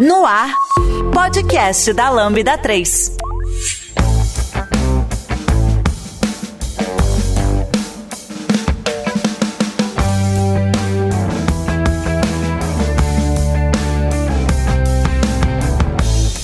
[0.00, 0.50] No ar,
[1.12, 3.18] podcast da Lambda 3.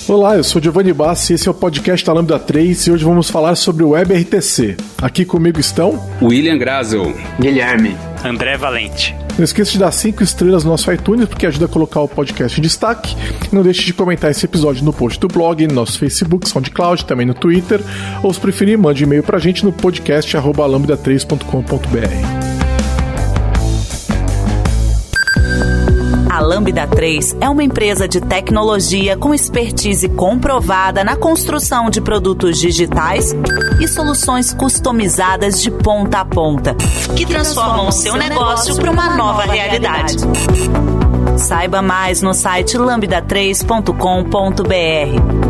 [0.06, 3.30] Olá, eu sou Giovanni Bassi, esse é o podcast da Lambda 3 e hoje vamos
[3.30, 4.76] falar sobre o WebRTC.
[5.00, 9.16] Aqui comigo estão William Grazel, Guilherme, André Valente.
[9.36, 12.58] Não esqueça de dar cinco estrelas no nosso iTunes, porque ajuda a colocar o podcast
[12.58, 13.14] em destaque.
[13.52, 17.26] Não deixe de comentar esse episódio no post do blog, no nosso Facebook, SoundCloud, também
[17.26, 17.80] no Twitter.
[18.22, 22.45] Ou se preferir, mande e-mail para a gente no podcast@lambda3.com.br.
[26.36, 32.58] A Lambda 3 é uma empresa de tecnologia com expertise comprovada na construção de produtos
[32.58, 33.34] digitais
[33.80, 36.76] e soluções customizadas de ponta a ponta,
[37.16, 40.16] que transformam o seu negócio para uma nova realidade.
[41.38, 45.45] Saiba mais no site lambda3.com.br.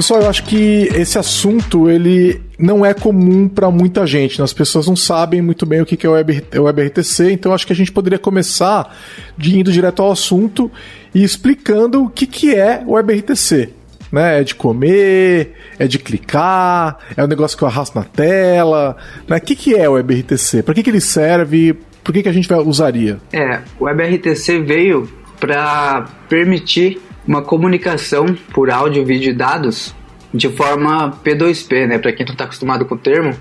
[0.00, 4.38] Pessoal, eu acho que esse assunto ele não é comum para muita gente.
[4.38, 4.44] Né?
[4.46, 7.76] As pessoas não sabem muito bem o que é o WebRTC, então acho que a
[7.76, 8.96] gente poderia começar
[9.36, 10.70] de indo direto ao assunto
[11.14, 13.68] e explicando o que, que é o WebRTC.
[14.10, 14.40] Né?
[14.40, 18.96] É de comer, é de clicar, é um negócio que eu arrasto na tela.
[19.28, 19.36] Né?
[19.36, 20.62] O que, que é o WebRTC?
[20.62, 21.76] Para que, que ele serve?
[22.02, 23.18] Por que, que a gente usaria?
[23.34, 25.06] É, o WebRTC veio
[25.38, 29.94] para permitir uma comunicação por áudio, vídeo e dados
[30.32, 31.98] de forma P2P, né?
[31.98, 33.36] Para quem não está acostumado com o termo,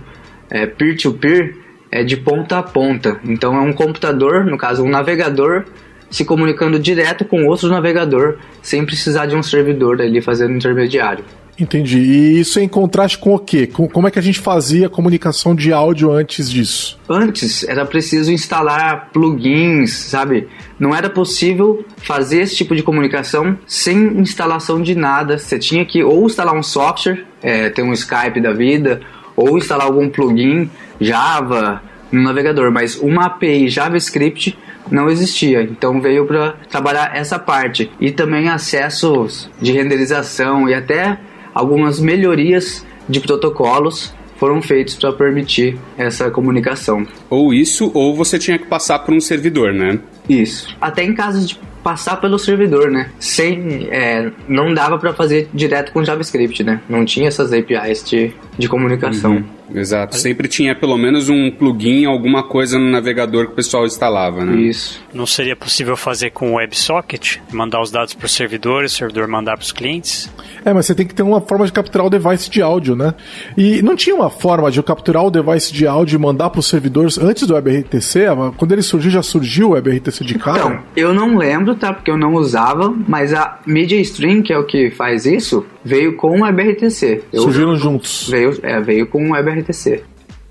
[0.50, 1.56] é, peer-to-peer
[1.92, 3.20] é de ponta a ponta.
[3.24, 5.66] Então é um computador, no caso um navegador,
[6.10, 11.24] se comunicando direto com outro navegador, sem precisar de um servidor ali fazendo intermediário.
[11.60, 12.00] Entendi.
[12.00, 13.68] E isso é em contraste com o quê?
[13.68, 16.98] Com, como é que a gente fazia a comunicação de áudio antes disso?
[17.10, 20.48] Antes era preciso instalar plugins, sabe?
[20.80, 25.38] Não era possível fazer esse tipo de comunicação sem instalação de nada.
[25.38, 29.02] Você tinha que ou instalar um software, é, ter um Skype da vida,
[29.36, 31.82] ou instalar algum plugin Java
[32.12, 34.58] no navegador, mas uma API JavaScript
[34.90, 35.62] não existia.
[35.62, 41.20] Então veio para trabalhar essa parte e também acessos de renderização e até
[41.60, 47.06] algumas melhorias de protocolos foram feitos para permitir essa comunicação.
[47.30, 50.00] Ou isso, ou você tinha que passar por um servidor, né?
[50.30, 50.76] Isso.
[50.80, 53.10] Até em casos de passar pelo servidor, né?
[53.20, 56.80] Sem, é, não dava para fazer direto com JavaScript, né?
[56.88, 59.38] Não tinha essas APIs de, de comunicação.
[59.38, 59.44] Uhum.
[59.74, 60.18] Exato.
[60.18, 64.60] Sempre tinha pelo menos um plugin, alguma coisa no navegador que o pessoal instalava, né?
[64.60, 65.02] Isso.
[65.14, 67.38] Não seria possível fazer com o WebSocket?
[67.52, 70.32] Mandar os dados para o servidor e o servidor mandar para os clientes?
[70.66, 73.14] É, mas você tem que ter uma forma de capturar o device de áudio, né?
[73.58, 76.60] E não tinha uma forma de eu capturar o device de áudio e mandar para
[76.60, 78.26] os servidores antes do WebRTC?
[78.58, 80.60] Quando ele surgiu, já surgiu o WebRTC de cara?
[80.60, 81.94] Então, eu não lembro, tá?
[81.94, 86.16] Porque eu não usava, mas a Media Stream, que é o que faz isso, veio
[86.16, 87.24] com o WebRTC.
[87.32, 88.28] Eu Surgiram juntos.
[88.30, 90.04] Veio, é, veio com o WebRTC.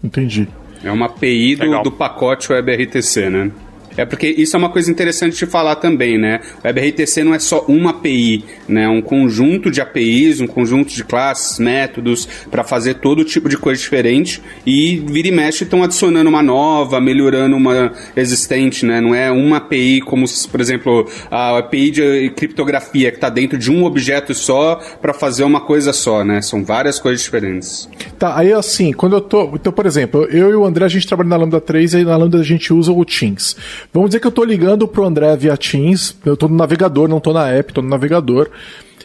[0.03, 0.49] Entendi.
[0.83, 3.51] É uma API do, do pacote WebRTC, né?
[3.99, 6.41] É porque isso é uma coisa interessante de falar também, né?
[6.63, 8.85] O WebRTC não é só uma API, né?
[8.85, 13.59] É um conjunto de APIs, um conjunto de classes, métodos para fazer todo tipo de
[13.59, 19.01] coisa diferente e vira e mexe estão adicionando uma nova, melhorando uma existente, né?
[19.01, 23.69] Não é uma API como, por exemplo, a API de criptografia que está dentro de
[23.69, 26.41] um objeto só para fazer uma coisa só, né?
[26.41, 27.89] São várias coisas diferentes.
[28.17, 31.07] Tá, aí assim, quando eu tô, então por exemplo, eu e o André a gente
[31.07, 33.57] trabalha na Lambda 3 e na Lambda a gente usa o Teams.
[33.93, 37.21] Vamos dizer que eu tô ligando pro André via Teams, eu tô no navegador, não
[37.21, 38.51] tô na app, tô no navegador.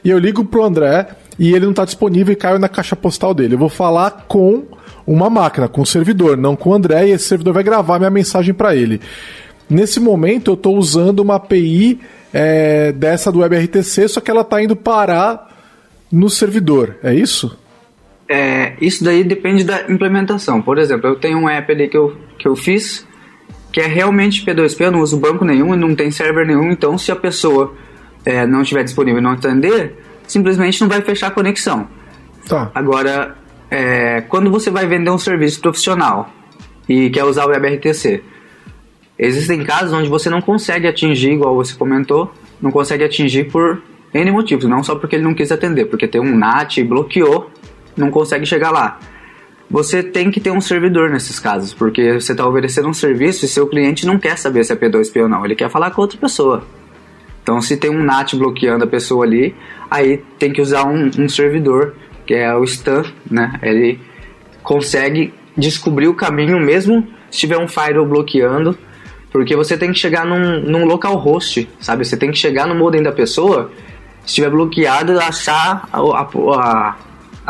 [0.03, 1.07] E eu ligo pro André
[1.39, 3.55] e ele não tá disponível e caiu na caixa postal dele.
[3.55, 4.65] Eu vou falar com
[5.07, 8.11] uma máquina, com o servidor, não com o André, e esse servidor vai gravar minha
[8.11, 8.99] mensagem para ele.
[9.69, 11.99] Nesse momento eu tô usando uma API
[12.33, 15.49] é, dessa do WebRTC, só que ela tá indo parar
[16.11, 17.57] no servidor, é isso?
[18.27, 20.61] É, isso daí depende da implementação.
[20.61, 23.05] Por exemplo, eu tenho um app ali que eu, que eu fiz
[23.73, 26.95] que é realmente P2P, eu não uso banco nenhum e não tem server nenhum, então
[26.95, 27.73] se a pessoa
[28.23, 29.97] é, não estiver disponível e não atender,
[30.27, 31.87] simplesmente não vai fechar a conexão.
[32.47, 32.69] Tá.
[32.75, 33.35] Agora,
[33.71, 36.31] é, quando você vai vender um serviço profissional
[36.87, 38.23] e quer usar o WebRTC,
[39.17, 42.31] existem casos onde você não consegue atingir, igual você comentou,
[42.61, 43.81] não consegue atingir por
[44.13, 47.49] N motivos, não só porque ele não quis atender, porque tem um NAT, bloqueou,
[47.97, 48.99] não consegue chegar lá
[49.73, 53.47] você tem que ter um servidor nesses casos, porque você está oferecendo um serviço e
[53.47, 56.15] seu cliente não quer saber se é P2P ou não, ele quer falar com outra
[56.15, 56.63] pessoa.
[57.41, 59.55] Então, se tem um NAT bloqueando a pessoa ali,
[59.89, 63.59] aí tem que usar um, um servidor, que é o Stan, né?
[63.63, 63.99] Ele
[64.61, 68.77] consegue descobrir o caminho mesmo se tiver um firewall bloqueando
[69.31, 72.05] Porque você tem que chegar num, num local host, sabe?
[72.05, 73.71] Você tem que chegar no modem da pessoa,
[74.21, 76.27] se estiver bloqueado, achar a, a,
[76.59, 76.95] a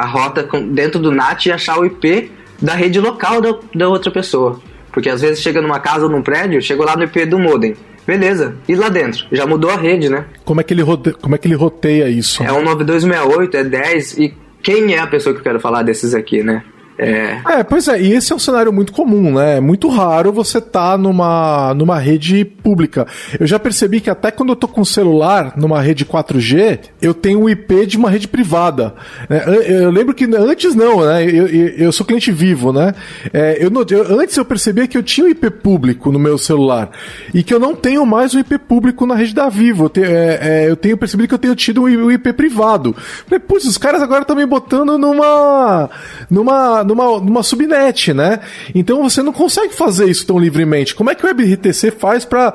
[0.01, 2.31] rota dentro do NAT e achar o IP
[2.61, 4.59] da rede local da, da outra pessoa.
[4.91, 7.75] Porque às vezes chega numa casa ou num prédio, chegou lá no IP do modem.
[8.05, 9.25] Beleza, e lá dentro?
[9.31, 10.25] Já mudou a rede, né?
[10.43, 11.13] Como é que ele, rote...
[11.13, 12.43] Como é que ele roteia isso?
[12.43, 16.13] É um 9268, é 10, e quem é a pessoa que eu quero falar desses
[16.13, 16.63] aqui, né?
[16.97, 17.39] É.
[17.59, 19.57] é, pois é, e esse é um cenário muito comum, né?
[19.57, 23.07] É muito raro você estar tá numa, numa rede pública.
[23.39, 27.41] Eu já percebi que até quando eu tô com celular numa rede 4G, eu tenho
[27.41, 28.93] o IP de uma rede privada.
[29.29, 31.23] É, eu, lembro que antes não, né?
[31.23, 32.93] Eu, eu, eu sou cliente vivo, né?
[33.33, 36.91] É, eu, eu, antes eu percebia que eu tinha o IP público no meu celular
[37.33, 39.85] e que eu não tenho mais o IP público na rede da Vivo.
[39.85, 42.95] Eu tenho, é, é, eu tenho percebido que eu tenho tido o IP privado.
[43.27, 45.89] Falei, putz, os caras agora estão me botando numa.
[46.29, 48.39] numa numa, numa subnet, né?
[48.73, 50.95] Então você não consegue fazer isso tão livremente.
[50.95, 52.53] Como é que o WebRTC faz para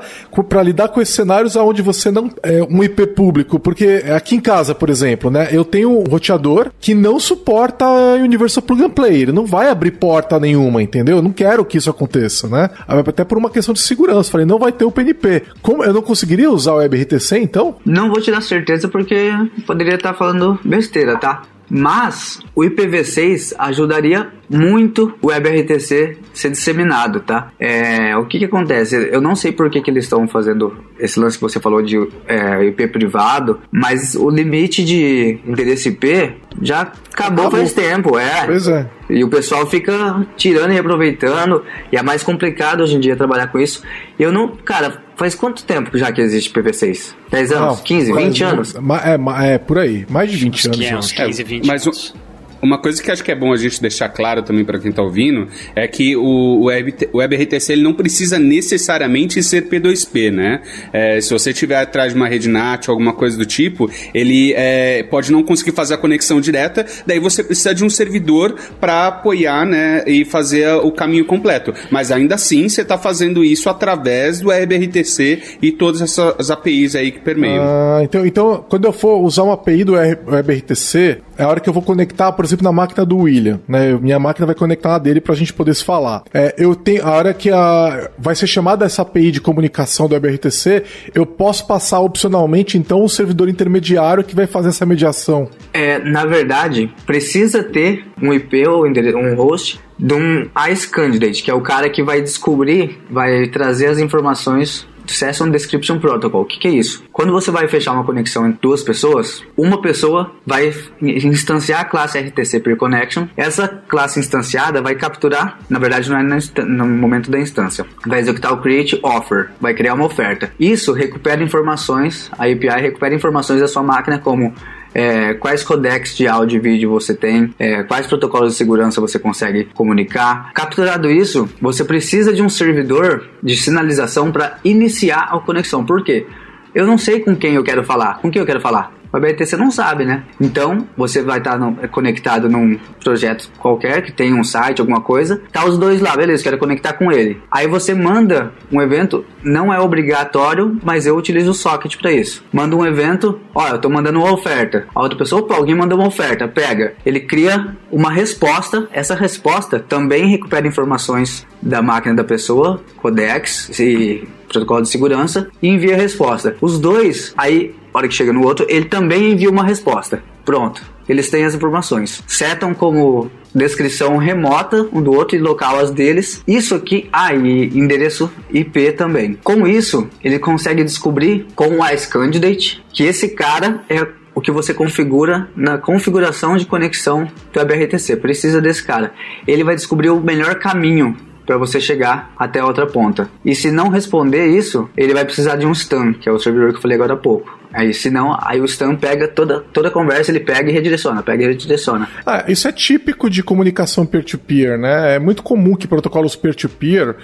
[0.63, 3.59] lidar com esses cenários onde você não é um IP público?
[3.59, 5.49] Porque aqui em casa, por exemplo, né?
[5.53, 7.87] Eu tenho um roteador que não suporta
[8.21, 9.23] Universal Plug and Play.
[9.23, 11.17] Ele não vai abrir porta nenhuma, entendeu?
[11.17, 12.71] Eu não quero que isso aconteça, né?
[12.87, 14.31] Até por uma questão de segurança.
[14.31, 15.43] Falei, não vai ter o PNP.
[15.63, 17.77] Como eu não conseguiria usar o WebRTC, então?
[17.85, 19.31] Não vou te dar certeza porque
[19.67, 21.43] poderia estar falando besteira, tá?
[21.71, 27.53] Mas o IPv6 ajudaria muito o WebRTC ser disseminado, tá?
[27.59, 28.97] É, o que que acontece?
[29.13, 31.97] Eu não sei por que, que eles estão fazendo esse lance que você falou de
[32.27, 37.51] é, IP privado, mas o limite de endereço IP já acabou, acabou.
[37.51, 38.47] faz tempo, é.
[38.47, 38.89] Pois é.
[39.11, 41.63] E o pessoal fica tirando e aproveitando,
[41.93, 43.83] e é mais complicado hoje em dia trabalhar com isso.
[44.19, 47.15] Eu não, cara, faz quanto tempo já que existe PV6?
[47.31, 47.77] 10 anos?
[47.77, 48.75] Não, 15, 20 anos?
[48.75, 51.13] É, é, por aí, mais de 20 anos.
[51.13, 52.15] 15, 20 é, mas anos.
[52.61, 55.03] Uma coisa que acho que é bom a gente deixar claro também para quem está
[55.03, 60.61] ouvindo é que o, Web, o WebRTC ele não precisa necessariamente ser P2P, né?
[60.93, 64.53] É, se você estiver atrás de uma rede NAT ou alguma coisa do tipo, ele
[64.55, 69.07] é, pode não conseguir fazer a conexão direta, daí você precisa de um servidor para
[69.07, 71.73] apoiar né, e fazer o caminho completo.
[71.91, 77.13] Mas ainda assim, você está fazendo isso através do WebRTC e todas essas APIs aí
[77.13, 77.63] que permeiam.
[77.63, 81.69] Ah, então, então, quando eu for usar uma API do WebRTC, é a hora que
[81.69, 83.93] eu vou conectar, por exemplo, na máquina do William, né?
[83.95, 86.23] Minha máquina vai conectar na dele pra gente poder se falar.
[86.33, 90.15] É, eu tenho, a hora que a, vai ser chamada essa API de comunicação do
[90.15, 90.83] WebRTC,
[91.15, 95.49] eu posso passar opcionalmente, então, um servidor intermediário que vai fazer essa mediação.
[95.73, 101.51] É, na verdade, precisa ter um IP ou um host de um ICE Candidate, que
[101.51, 106.43] é o cara que vai descobrir, vai trazer as informações Session Description Protocol.
[106.43, 107.05] O que, que, é isso?
[107.13, 112.19] Quando você vai fechar uma conexão entre duas pessoas, uma pessoa vai instanciar a classe
[112.19, 113.27] RTC per connection.
[113.37, 118.53] Essa classe instanciada vai capturar, na verdade não é no momento da instância, vai executar
[118.53, 120.53] o create offer, vai criar uma oferta.
[120.59, 124.55] Isso recupera informações, a API recupera informações da sua máquina como
[124.95, 129.19] é, quais codecs de áudio e vídeo você tem, é, quais protocolos de segurança você
[129.19, 130.53] consegue comunicar.
[130.53, 135.85] Capturado isso, você precisa de um servidor de sinalização para iniciar a conexão.
[135.85, 136.27] Por quê?
[136.75, 138.19] Eu não sei com quem eu quero falar.
[138.19, 138.98] Com quem eu quero falar?
[139.13, 140.25] O BTC não sabe, né?
[140.41, 145.41] Então, você vai estar tá conectado num projeto qualquer que tem um site, alguma coisa.
[145.53, 147.41] Tá os dois lá, beleza, quero conectar com ele.
[147.51, 152.45] Aí você manda um evento, não é obrigatório, mas eu utilizo o socket para isso.
[152.53, 154.87] Manda um evento, ó, eu tô mandando uma oferta.
[154.95, 156.95] A outra pessoa, opa, alguém mandou uma oferta, pega.
[157.05, 164.29] Ele cria uma resposta, essa resposta também recupera informações da máquina da pessoa, codecs e
[164.49, 166.57] protocolo de segurança e envia a resposta.
[166.61, 170.23] Os dois, aí hora que chega no outro, ele também envia uma resposta.
[170.45, 170.83] Pronto.
[171.09, 172.23] Eles têm as informações.
[172.27, 176.43] Setam como descrição remota um do outro e local as deles.
[176.47, 179.39] Isso aqui, ah, e endereço IP também.
[179.43, 184.53] Com isso, ele consegue descobrir com o Ice Candidate que esse cara é o que
[184.53, 188.17] você configura na configuração de conexão do WebRTC.
[188.17, 189.13] Precisa desse cara.
[189.47, 193.29] Ele vai descobrir o melhor caminho para você chegar até a outra ponta.
[193.43, 196.71] E se não responder isso, ele vai precisar de um stun, que é o servidor
[196.71, 197.58] que eu falei agora há pouco.
[197.73, 201.45] Aí, senão, aí o Stan pega toda, toda a conversa, ele pega e redireciona, pega
[201.45, 202.09] e redireciona.
[202.25, 205.17] Ah, isso é típico de comunicação peer-to-peer, -peer, né?
[205.17, 207.17] É muito comum que protocolos peer-to-peer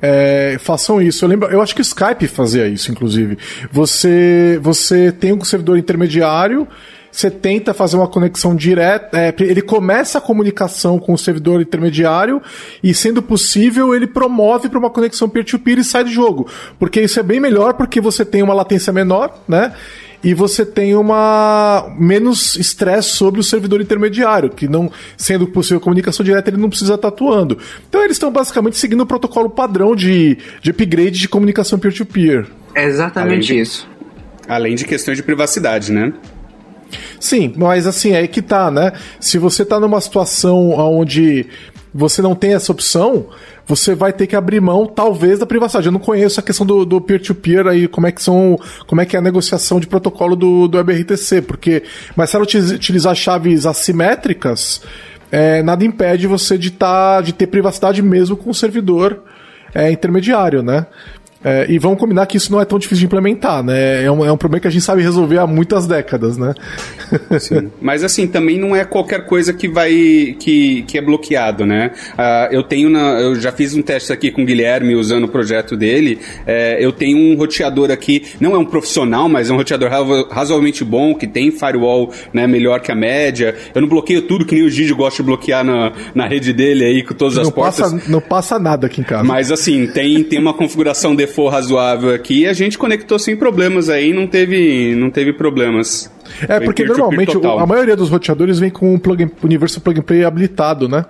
[0.00, 1.24] é, façam isso.
[1.24, 3.38] Eu lembro, eu acho que o Skype fazia isso, inclusive.
[3.70, 6.66] Você, você tem um servidor intermediário
[7.10, 12.40] você tenta fazer uma conexão direta, é, ele começa a comunicação com o servidor intermediário
[12.82, 16.46] e, sendo possível, ele promove para uma conexão peer-to-peer -peer e sai do jogo.
[16.78, 19.72] Porque isso é bem melhor porque você tem uma latência menor, né?
[20.22, 26.24] e você tem uma menos estresse sobre o servidor intermediário, que não sendo possível comunicação
[26.24, 27.58] direta, ele não precisa estar atuando.
[27.88, 32.42] Então eles estão basicamente seguindo o protocolo padrão de, de upgrade de comunicação peer-to-peer.
[32.42, 32.50] -peer.
[32.74, 33.88] É exatamente além isso.
[34.46, 36.12] além de questões de privacidade, né?
[37.18, 38.92] Sim, mas assim, é que tá, né?
[39.18, 41.46] Se você tá numa situação onde
[41.92, 43.26] você não tem essa opção,
[43.66, 45.86] você vai ter que abrir mão, talvez, da privacidade.
[45.86, 48.58] Eu não conheço a questão do peer-to-peer -peer aí, como é que são.
[48.86, 51.82] como é que é a negociação de protocolo do, do WebRTC, porque.
[52.16, 54.82] Mas se ela utilizar chaves assimétricas,
[55.30, 59.22] é, nada impede você de, tá, de ter privacidade mesmo com o servidor
[59.74, 60.86] é, intermediário, né?
[61.42, 64.04] É, e vamos combinar que isso não é tão difícil de implementar, né?
[64.04, 66.54] É um, é um problema que a gente sabe resolver há muitas décadas, né?
[67.40, 67.70] Sim.
[67.80, 69.90] Mas assim, também não é qualquer coisa que vai.
[70.38, 71.92] que, que é bloqueado, né?
[72.12, 75.28] Uh, eu tenho na, Eu já fiz um teste aqui com o Guilherme usando o
[75.28, 76.18] projeto dele.
[76.46, 79.88] É, eu tenho um roteador aqui, não é um profissional, mas é um roteador
[80.30, 83.54] razoavelmente bom, que tem firewall né, melhor que a média.
[83.74, 86.84] Eu não bloqueio tudo que nem o Gigi gosta de bloquear na, na rede dele
[86.84, 87.92] aí com todas não as portas.
[87.92, 89.24] Passa, não passa nada aqui em casa.
[89.24, 93.88] Mas assim, tem, tem uma configuração de for razoável aqui, a gente conectou sem problemas
[93.88, 96.10] aí, não teve, não teve problemas.
[96.42, 100.02] É, Foi porque normalmente a maioria dos roteadores vem com o plug Universal Plug and
[100.02, 101.06] Play habilitado, né?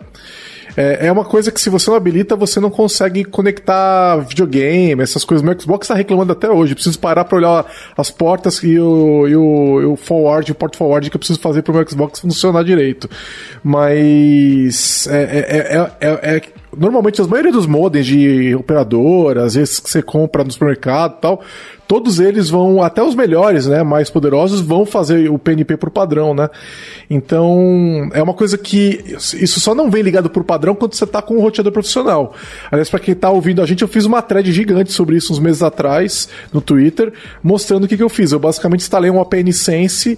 [0.77, 5.25] É, é uma coisa que se você não habilita, você não consegue conectar videogame, essas
[5.25, 5.47] coisas.
[5.47, 6.75] O Xbox está reclamando até hoje.
[6.75, 10.77] preciso parar para olhar as portas e o, e o, e o forward, o port
[10.77, 13.09] forward que eu preciso fazer para o meu Xbox funcionar direito.
[13.63, 16.43] Mas é, é, é, é
[16.77, 21.21] normalmente as maioria dos modems de operadora, às vezes que você compra no supermercado e
[21.21, 21.43] tal,
[21.87, 26.33] todos eles vão, até os melhores, né, mais poderosos, vão fazer o PNP por padrão,
[26.33, 26.49] né?
[27.11, 31.21] Então, é uma coisa que isso só não vem ligado por padrão quando você está
[31.21, 32.33] com um roteador profissional.
[32.71, 35.41] Aliás, para quem está ouvindo a gente, eu fiz uma thread gigante sobre isso uns
[35.41, 37.13] meses atrás no Twitter,
[37.43, 38.31] mostrando o que, que eu fiz.
[38.31, 40.17] Eu basicamente instalei um APN Sense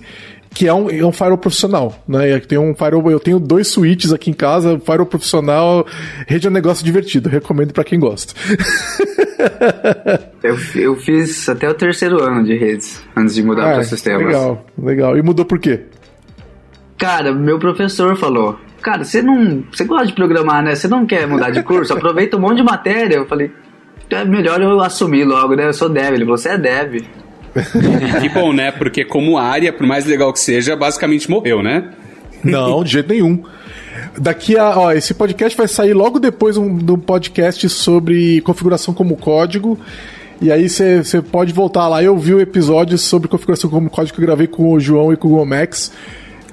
[0.54, 2.38] que é um, é um firewall profissional, né?
[2.40, 5.86] Tem um firewall, eu tenho dois switches aqui em casa, firewall profissional,
[6.26, 8.34] rede é um negócio divertido, recomendo para quem gosta.
[10.42, 14.26] eu, eu fiz até o terceiro ano de redes, antes de mudar ah, para sistemas.
[14.26, 15.16] Legal, legal.
[15.16, 15.80] E mudou por quê?
[16.98, 20.74] Cara, meu professor falou, cara, você não, você gosta de programar, né?
[20.74, 21.92] Você não quer mudar de curso?
[21.92, 23.16] Aproveita um monte de matéria.
[23.16, 23.50] Eu falei,
[24.10, 25.66] é melhor eu assumir logo, né?
[25.66, 26.14] Eu sou dev.
[26.14, 27.02] Ele, você é dev.
[28.20, 28.70] que bom, né?
[28.70, 31.90] Porque como área, por mais legal que seja, basicamente morreu, né?
[32.42, 33.42] Não, de jeito nenhum.
[34.18, 34.78] Daqui a.
[34.78, 39.78] Ó, esse podcast vai sair logo depois um, do podcast sobre configuração como código.
[40.40, 44.20] E aí você pode voltar lá e ouvir o episódio sobre configuração como código que
[44.20, 45.92] eu gravei com o João e com o Max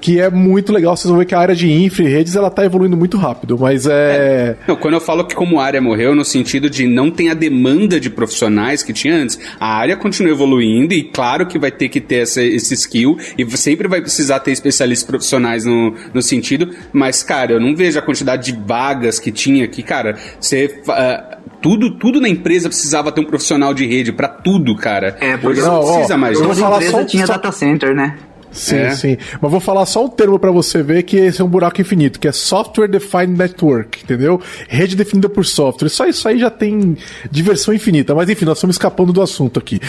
[0.00, 0.96] que é muito legal.
[0.96, 3.58] Vocês vão ver que a área de infra e redes ela tá evoluindo muito rápido,
[3.58, 3.90] mas é...
[3.90, 4.56] é.
[4.66, 8.00] Não, quando eu falo que como área morreu, no sentido de não tem a demanda
[8.00, 12.00] de profissionais que tinha antes, a área continua evoluindo e claro que vai ter que
[12.00, 17.22] ter essa, esse skill e sempre vai precisar ter especialistas profissionais no, no sentido, mas
[17.22, 20.16] cara, eu não vejo a quantidade de vagas que tinha aqui, cara.
[20.40, 20.80] Você.
[20.86, 25.16] Uh, tudo, tudo na empresa precisava ter um profissional de rede para tudo, cara.
[25.20, 26.38] É, porque não, não precisa ó, mais.
[26.38, 27.34] Toda empresa só, tinha só...
[27.34, 28.16] data center, né?
[28.52, 28.90] Sim, é.
[28.90, 29.16] sim.
[29.40, 32.18] Mas vou falar só um termo para você ver que esse é um buraco infinito,
[32.18, 34.40] que é Software Defined Network, entendeu?
[34.68, 35.88] Rede definida por software.
[35.88, 36.96] Só isso aí já tem
[37.30, 38.14] diversão infinita.
[38.14, 39.80] Mas enfim, nós estamos escapando do assunto aqui.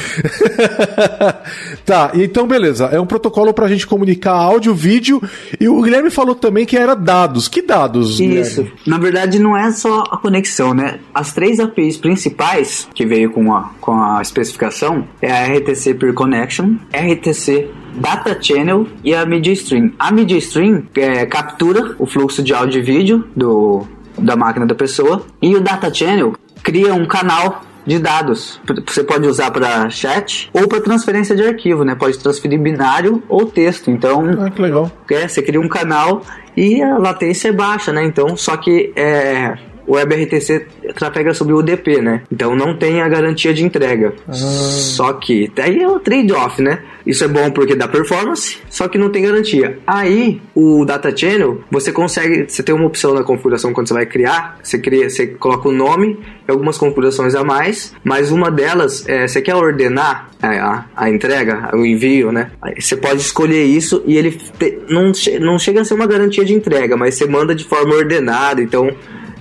[1.86, 2.86] tá, então beleza.
[2.86, 5.22] É um protocolo para a gente comunicar áudio, vídeo.
[5.60, 7.48] E o Guilherme falou também que era dados.
[7.48, 8.20] Que dados?
[8.20, 8.64] Isso.
[8.64, 8.80] Guilherme?
[8.86, 11.00] Na verdade, não é só a conexão, né?
[11.14, 16.14] As três APIs principais que veio com a, com a especificação é a RTC Peer
[16.14, 19.94] Connection, RTC Data Channel e a Media Stream.
[20.00, 23.86] A Media Stream é, captura o fluxo de áudio e vídeo do,
[24.18, 26.34] da máquina da pessoa e o Data Channel
[26.64, 28.62] cria um canal de dados.
[28.88, 31.96] Você pode usar para chat ou para transferência de arquivo, né?
[31.96, 33.90] Pode transferir binário ou texto.
[33.90, 34.92] Então, ah, que legal.
[35.10, 36.22] É, você cria um canal
[36.56, 38.04] e a latência é baixa, né?
[38.04, 39.58] Então, só que é,
[39.88, 42.24] o WebRTC trafega sobre o UDP, né?
[42.32, 44.14] Então não tem a garantia de entrega.
[44.28, 44.34] Ah.
[44.34, 46.80] Só que daí é o trade-off, né?
[47.06, 49.80] Isso é bom porque dá performance, só que não tem garantia.
[49.88, 54.06] Aí, o Data Channel, você consegue, você tem uma opção na configuração quando você vai
[54.06, 59.08] criar, você cria, você coloca o nome e algumas configurações a mais, mas uma delas,
[59.08, 62.52] é, você quer ordenar a, a, entrega, o envio, né?
[62.80, 66.54] Você pode escolher isso e ele te, não, não chega a ser uma garantia de
[66.54, 68.92] entrega, mas você manda de forma ordenada, então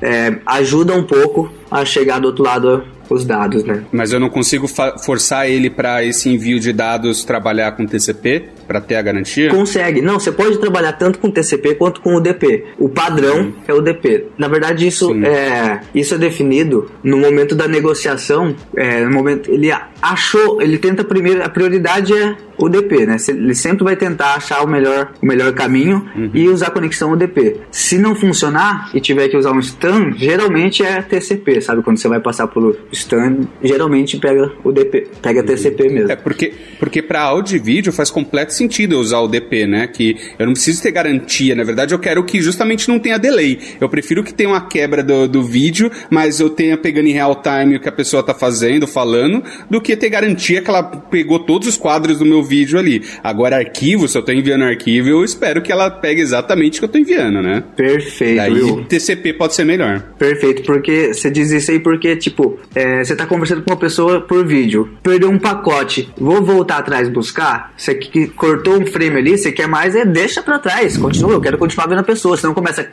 [0.02, 3.84] é, ajuda um pouco a chegar do outro lado os dados, né?
[3.92, 8.48] Mas eu não consigo forçar ele para esse envio de dados trabalhar com TCP?
[8.70, 9.50] Para ter a garantia?
[9.50, 10.00] Consegue.
[10.00, 12.66] Não, você pode trabalhar tanto com TCP quanto com UDP.
[12.78, 13.54] O padrão Sim.
[13.66, 14.26] é o UDP.
[14.38, 18.54] Na verdade, isso é, isso é definido no momento da negociação.
[18.76, 23.16] É, no momento ele achou, ele tenta primeiro, a prioridade é UDP, né?
[23.28, 26.30] Ele sempre vai tentar achar o melhor, o melhor caminho uhum.
[26.34, 27.56] e usar a conexão UDP.
[27.70, 31.82] Se não funcionar e tiver que usar um STAN, geralmente é TCP, sabe?
[31.82, 35.46] Quando você vai passar pelo STAN, geralmente pega UDP, pega uhum.
[35.46, 36.12] TCP mesmo.
[36.12, 39.86] É porque, porque para áudio e vídeo faz completo sentido eu usar o UDP, né?
[39.86, 43.58] Que eu não preciso ter garantia, na verdade eu quero que justamente não tenha delay.
[43.80, 47.42] Eu prefiro que tenha uma quebra do, do vídeo, mas eu tenha pegando em real
[47.42, 51.38] time o que a pessoa tá fazendo, falando, do que ter garantia que ela pegou
[51.38, 53.02] todos os quadros do meu vídeo ali.
[53.22, 56.84] Agora, arquivo, se eu tô enviando arquivo, eu espero que ela pegue exatamente o que
[56.84, 57.62] eu tô enviando, né?
[57.76, 58.36] Perfeito.
[58.36, 58.84] Daí, viu?
[58.84, 60.00] TCP pode ser melhor.
[60.18, 64.20] Perfeito, porque você diz isso aí porque, tipo, é, você tá conversando com uma pessoa
[64.20, 69.38] por vídeo, perdeu um pacote, vou voltar atrás buscar, você que cortou um frame ali,
[69.38, 72.52] você quer mais, é deixa pra trás, continua, eu quero continuar vendo a pessoa, senão
[72.52, 72.88] começa,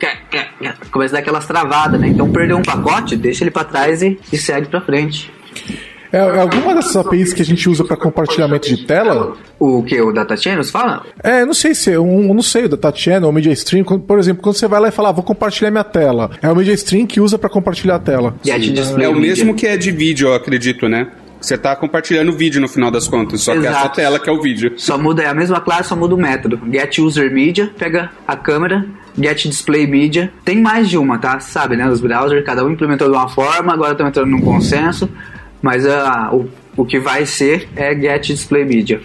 [0.92, 2.08] começa a dar aquelas travadas, né?
[2.08, 5.32] Então, perdeu um pacote, deixa ele pra trás e, e segue pra frente.
[6.12, 9.36] É, é, alguma dessas APIs que a gente usa para compartilhamento de tela?
[9.58, 10.00] O que?
[10.00, 11.04] O Data Channels fala?
[11.22, 11.98] É, não sei se.
[11.98, 13.84] Um, não sei, o Data Channel, o Media Stream.
[13.84, 16.30] Por exemplo, quando você vai lá e fala, ah, vou compartilhar minha tela.
[16.40, 18.34] É o Media Stream que usa para compartilhar a tela.
[18.42, 18.52] Sim,
[19.02, 21.08] é o mesmo que é de vídeo, eu acredito, né?
[21.40, 23.60] Você está compartilhando o vídeo no final das contas, só Exato.
[23.62, 24.72] que é a sua tela que é o vídeo.
[24.76, 26.60] Só muda, é a mesma classe, só muda o método.
[26.70, 28.84] Get User Media, pega a câmera,
[29.16, 30.32] Get Display Media.
[30.44, 31.38] Tem mais de uma, tá?
[31.40, 31.88] Sabe, né?
[31.88, 35.08] Os browsers, cada um implementou de uma forma, agora estão entrando num consenso.
[35.62, 39.00] Mas uh, o, o que vai ser é Get Display Media.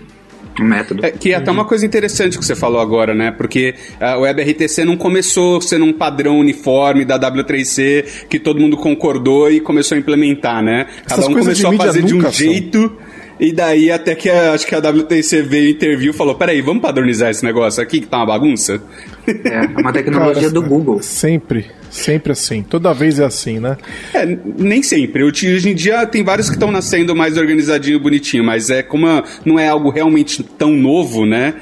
[0.59, 1.05] O método.
[1.05, 3.31] É, que é até uma coisa interessante que você falou agora, né?
[3.31, 3.73] Porque
[4.17, 9.59] o WebRTC não começou sendo um padrão uniforme da W3C que todo mundo concordou e
[9.59, 10.87] começou a implementar, né?
[11.07, 12.31] Cada Essas um começou a fazer de um são.
[12.31, 12.97] jeito.
[13.39, 16.81] E daí até que a, acho que a WTC veio interviu e falou: peraí, vamos
[16.81, 18.81] padronizar esse negócio aqui que tá uma bagunça?
[19.27, 21.01] É, é uma tecnologia Cara, do Google.
[21.01, 21.65] Sempre.
[21.93, 22.63] Sempre assim.
[22.63, 23.77] Toda vez é assim, né?
[24.15, 24.25] É,
[24.57, 25.23] nem sempre.
[25.23, 29.05] Hoje em dia tem vários que estão nascendo mais organizadinho, bonitinho, mas é como
[29.45, 31.53] não é algo realmente tão novo, né?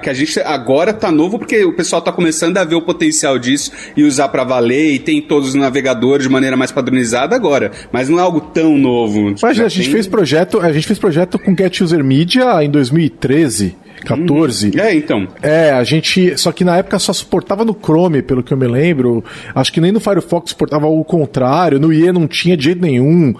[0.00, 3.36] Que a gente agora tá novo porque o pessoal tá começando a ver o potencial
[3.36, 7.72] disso e usar para valer e tem todos os navegadores de maneira mais padronizada agora.
[7.90, 9.34] Mas não é algo tão novo.
[9.42, 9.92] Mas a gente tem...
[9.92, 13.74] fez projeto, a gente fez projeto com Get User Media em 2013.
[14.04, 14.68] 14.
[14.68, 14.80] Hum.
[14.80, 15.28] É, então.
[15.42, 16.36] É, a gente.
[16.38, 19.24] Só que na época só suportava no Chrome, pelo que eu me lembro.
[19.54, 21.78] Acho que nem no Firefox suportava o contrário.
[21.78, 23.34] No IE não tinha de jeito nenhum.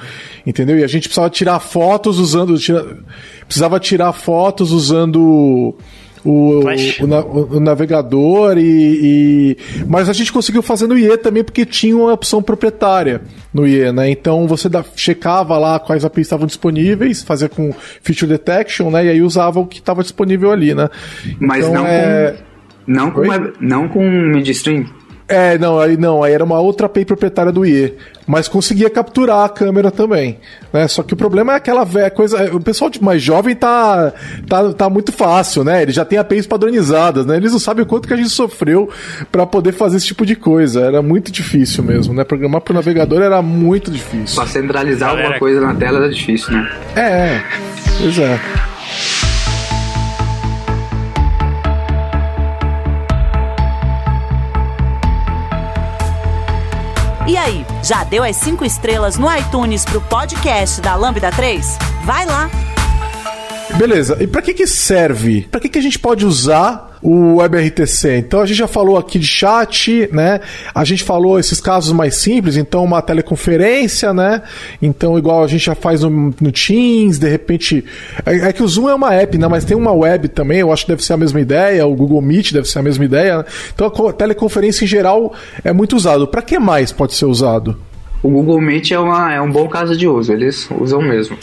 [0.47, 0.79] Entendeu?
[0.79, 2.59] E a gente precisava tirar fotos usando.
[2.59, 2.99] Tira,
[3.47, 5.77] precisava tirar fotos usando
[6.25, 9.57] o, o, o, navegador e, e,
[9.87, 13.91] Mas a gente conseguiu fazer no IE também porque tinha uma opção proprietária no IE,
[13.93, 14.11] né?
[14.11, 19.07] Então você da, checava lá quais APIs estavam disponíveis, fazia com feature detection, né?
[19.07, 20.89] E aí usava o que estava disponível ali, né?
[21.39, 22.37] Mas então, não, é...
[22.37, 23.23] com, não com.
[23.61, 24.87] Não com midstream.
[25.31, 27.95] É, não, aí não, aí era uma outra API proprietária do IE,
[28.31, 30.39] mas conseguia capturar a câmera também,
[30.73, 30.87] né?
[30.87, 34.13] Só que o problema é aquela velha coisa, o pessoal mais jovem tá,
[34.47, 35.83] tá, tá muito fácil, né?
[35.83, 37.37] Ele já tem APIs padronizadas, né?
[37.37, 38.89] Eles não sabem o quanto que a gente sofreu
[39.33, 42.23] para poder fazer esse tipo de coisa, era muito difícil mesmo, né?
[42.23, 44.37] Programar pro navegador era muito difícil.
[44.37, 45.27] Pra centralizar Galera...
[45.27, 46.71] alguma coisa na tela era difícil, né?
[46.95, 47.45] É, é.
[47.99, 48.39] pois é.
[57.27, 61.79] E aí, já deu as cinco estrelas no iTunes pro podcast da Lambda 3?
[62.05, 62.51] Vai lá!
[63.77, 65.47] Beleza, e para que que serve?
[65.51, 68.17] Para que que a gente pode usar o WebRTC?
[68.19, 70.41] Então a gente já falou aqui de chat, né?
[70.75, 74.43] A gente falou esses casos mais simples, então uma teleconferência, né?
[74.83, 77.85] Então igual a gente já faz no, no Teams, de repente
[78.27, 79.49] é, é, que o Zoom é uma app, né?
[79.49, 82.21] Mas tem uma web também, eu acho que deve ser a mesma ideia, o Google
[82.21, 83.39] Meet deve ser a mesma ideia.
[83.39, 83.45] Né?
[83.75, 85.33] Então a teleconferência em geral
[85.65, 86.27] é muito usado.
[86.27, 87.79] Para que mais pode ser usado?
[88.23, 91.39] O Google Meet é, uma, é um bom caso de uso, eles usam mesmo.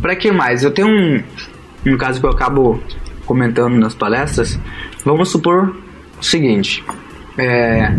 [0.00, 0.62] Para que mais?
[0.62, 1.22] Eu tenho um,
[1.86, 2.80] um caso que eu acabo
[3.26, 4.58] comentando nas palestras,
[5.04, 5.74] vamos supor
[6.18, 6.84] o seguinte:
[7.38, 7.94] é,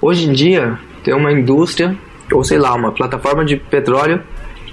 [0.00, 1.96] hoje em dia tem uma indústria,
[2.32, 4.22] ou sei lá, uma plataforma de petróleo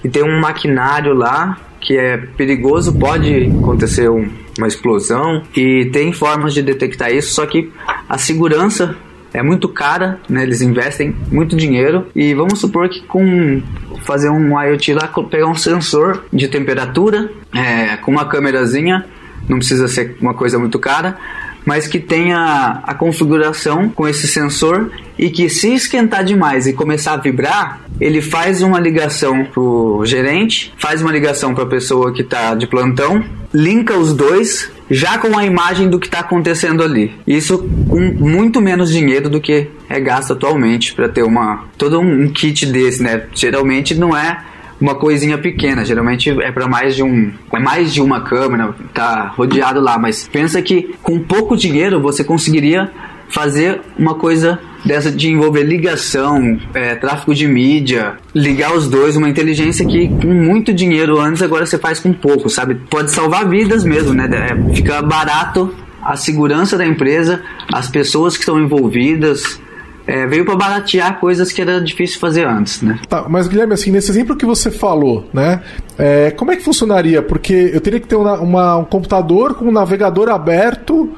[0.04, 6.12] e tem um maquinário lá que é perigoso, pode acontecer um, uma explosão e tem
[6.12, 7.72] formas de detectar isso, só que
[8.10, 8.96] a segurança
[9.38, 10.44] é muito cara, né?
[10.44, 13.62] Eles investem muito dinheiro e vamos supor que com
[14.04, 19.06] fazer um IoT lá, pegar um sensor de temperatura é, com uma câmerazinha,
[19.48, 21.18] não precisa ser uma coisa muito cara,
[21.64, 27.14] mas que tenha a configuração com esse sensor e que se esquentar demais e começar
[27.14, 32.22] a vibrar, ele faz uma ligação pro gerente, faz uma ligação para a pessoa que
[32.22, 33.24] está de plantão,
[33.54, 37.14] linka os dois já com a imagem do que está acontecendo ali.
[37.26, 42.30] Isso com muito menos dinheiro do que é gasto atualmente para ter uma todo um
[42.32, 43.24] kit desse, né?
[43.34, 44.38] Geralmente não é
[44.80, 49.34] uma coisinha pequena, geralmente é para mais de um, é mais de uma câmera, tá
[49.36, 52.92] rodeado lá, mas pensa que com pouco dinheiro você conseguiria
[53.28, 59.30] fazer uma coisa dessa de envolver ligação, é, tráfego de mídia, ligar os dois, uma
[59.30, 62.76] inteligência que com muito dinheiro antes agora você faz com pouco, sabe?
[62.90, 64.28] Pode salvar vidas mesmo, né?
[64.32, 69.60] É, fica barato a segurança da empresa, as pessoas que estão envolvidas,
[70.08, 72.98] é, veio para baratear coisas que era difícil fazer antes, né?
[73.10, 75.62] Tá, mas Guilherme, assim, nesse exemplo que você falou, né?
[75.98, 77.22] É, como é que funcionaria?
[77.22, 81.14] Porque eu teria que ter uma, uma, um computador com um navegador aberto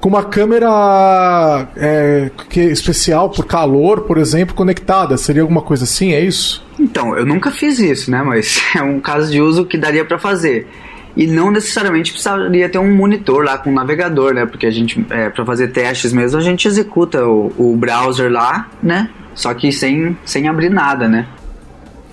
[0.00, 5.16] com uma câmera é, que é especial por calor, por exemplo, conectada.
[5.16, 6.64] Seria alguma coisa assim, é isso?
[6.78, 8.22] Então, eu nunca fiz isso, né?
[8.22, 10.68] Mas é um caso de uso que daria para fazer.
[11.16, 14.44] E não necessariamente precisaria ter um monitor lá com um navegador, né?
[14.44, 18.68] Porque a gente, é, para fazer testes mesmo, a gente executa o, o browser lá,
[18.82, 19.08] né?
[19.34, 21.26] Só que sem, sem abrir nada, né?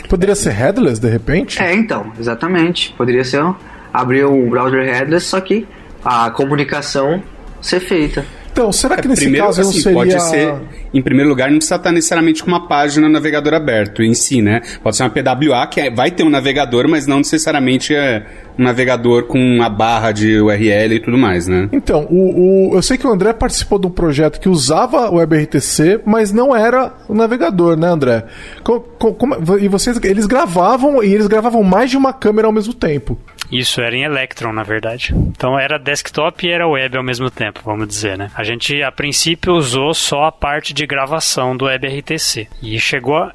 [0.08, 1.62] Poderia ser headless, de repente?
[1.62, 2.94] É, então, exatamente.
[2.98, 3.44] Poderia ser
[3.94, 5.68] abrir o browser headless, só que
[6.04, 7.22] a comunicação
[7.64, 8.26] ser feita.
[8.54, 9.98] Então, será que é, nesse primeiro, caso assim, seria...
[9.98, 10.54] Pode ser,
[10.94, 14.44] em primeiro lugar, não precisa estar necessariamente com uma página no navegador aberto em si,
[14.44, 14.62] né?
[14.84, 18.24] Pode ser uma PWA, que é, vai ter um navegador, mas não necessariamente é
[18.58, 21.68] um navegador com a barra de URL e tudo mais, né?
[21.72, 25.16] Então, o, o, eu sei que o André participou de um projeto que usava o
[25.16, 28.24] WebRTC, mas não era o navegador, né, André?
[28.64, 32.76] Como, como, e vocês, eles gravavam, e eles gravavam mais de uma câmera ao mesmo
[32.76, 33.18] tempo.
[33.54, 35.14] Isso, era em Electron, na verdade.
[35.16, 38.32] Então era desktop e era web ao mesmo tempo, vamos dizer, né?
[38.36, 42.48] A gente, a princípio, usou só a parte de gravação do WebRTC.
[42.62, 43.32] E chegou a,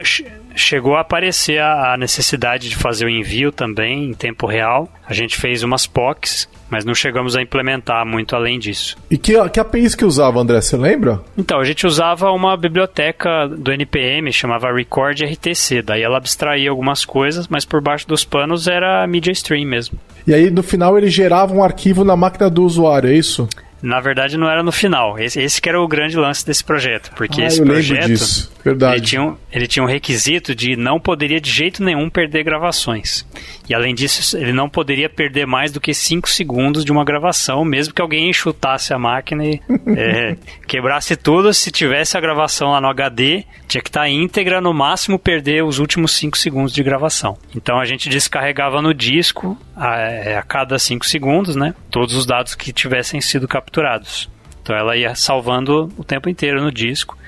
[0.57, 4.93] chegou a aparecer a necessidade de fazer o envio também em tempo real.
[5.07, 8.97] A gente fez umas POCs mas não chegamos a implementar muito além disso.
[9.11, 11.21] E que, que APIs que usava, André, você lembra?
[11.37, 17.05] Então, a gente usava uma biblioteca do NPM, chamava Record RTC, daí ela abstraía algumas
[17.05, 19.99] coisas, mas por baixo dos panos era Media Stream mesmo.
[20.27, 23.49] E aí, no final, ele gerava um arquivo na máquina do usuário, é isso?
[23.81, 25.19] Na verdade, não era no final.
[25.19, 27.13] Esse, esse que era o grande lance desse projeto.
[27.15, 28.51] Porque ah, esse projeto.
[28.67, 33.25] Ele tinha, um, ele tinha um requisito de não poderia de jeito nenhum perder gravações.
[33.69, 37.65] E além disso, ele não poderia perder mais do que 5 segundos de uma gravação,
[37.65, 39.61] mesmo que alguém chutasse a máquina e
[39.95, 41.53] é, quebrasse tudo.
[41.53, 45.63] Se tivesse a gravação lá no HD, tinha que estar tá íntegra, no máximo perder
[45.63, 47.37] os últimos 5 segundos de gravação.
[47.55, 51.75] Então a gente descarregava no disco a, é, a cada 5 segundos, né?
[51.91, 54.31] Todos os dados que tivessem sido capturados.
[54.63, 57.19] Então ela ia salvando o tempo inteiro no disco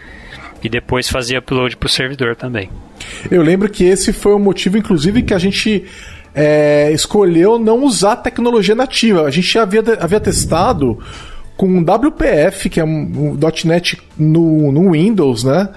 [0.62, 2.70] e depois fazia upload para o servidor também.
[3.30, 5.84] Eu lembro que esse foi o motivo, inclusive, que a gente
[6.34, 9.22] é, escolheu não usar tecnologia nativa.
[9.22, 10.98] A gente havia, havia testado
[11.56, 15.68] com WPF, que é um, um .NET no, no Windows, né?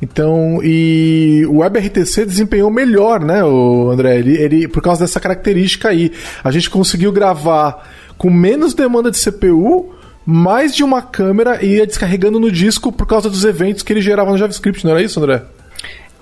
[0.00, 4.18] Então, e o WebRTC desempenhou melhor, né, o André?
[4.18, 6.10] Ele, ele, por causa dessa característica aí.
[6.42, 9.94] A gente conseguiu gravar com menos demanda de CPU,
[10.26, 14.00] mais de uma câmera e ia descarregando no disco por causa dos eventos que ele
[14.00, 15.42] gerava no JavaScript, não era isso, André?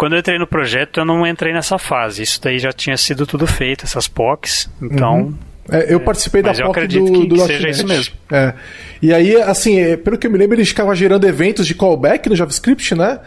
[0.00, 2.22] Quando eu entrei no projeto, eu não entrei nessa fase.
[2.22, 4.70] Isso daí já tinha sido tudo feito, essas POCs.
[4.80, 5.34] Então, uhum.
[5.70, 8.14] É, eu participei da POC do, do seja isso mesmo.
[8.32, 8.54] É.
[9.02, 12.30] E aí, assim, é, pelo que eu me lembro, ele ficava gerando eventos de callback
[12.30, 13.20] no JavaScript, né?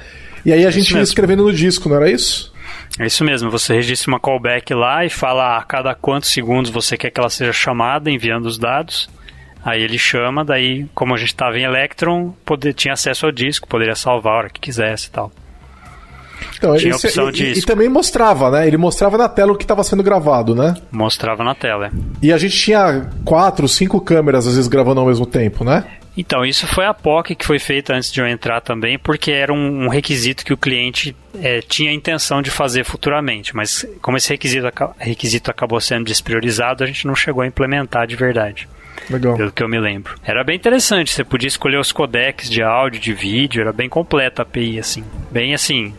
[0.43, 2.51] E aí a gente ia escrevendo no disco, não era isso?
[2.97, 6.97] É isso mesmo, você registra uma callback lá e fala a cada quantos segundos você
[6.97, 9.07] quer que ela seja chamada, enviando os dados.
[9.63, 13.67] Aí ele chama, daí, como a gente estava em Electron, poder, tinha acesso ao disco,
[13.67, 15.31] poderia salvar a hora que quisesse e tal.
[16.57, 18.67] Então, Tinha esse, opção e, e, também mostrava, né?
[18.67, 20.75] Ele mostrava na tela o que estava sendo gravado, né?
[20.91, 21.87] Mostrava na tela.
[21.87, 21.91] É.
[22.21, 25.83] E a gente tinha quatro, cinco câmeras às vezes gravando ao mesmo tempo, né?
[26.15, 29.51] Então, isso foi a POC que foi feita antes de eu entrar também, porque era
[29.51, 34.15] um, um requisito que o cliente é, tinha a intenção de fazer futuramente, mas como
[34.15, 38.69] esse requisito, requisito acabou sendo despriorizado, a gente não chegou a implementar de verdade.
[39.09, 39.35] Legal.
[39.35, 40.15] Pelo que eu me lembro.
[40.23, 44.41] Era bem interessante, você podia escolher os codecs de áudio, de vídeo, era bem completa
[44.41, 45.03] a API, assim.
[45.31, 45.93] Bem assim,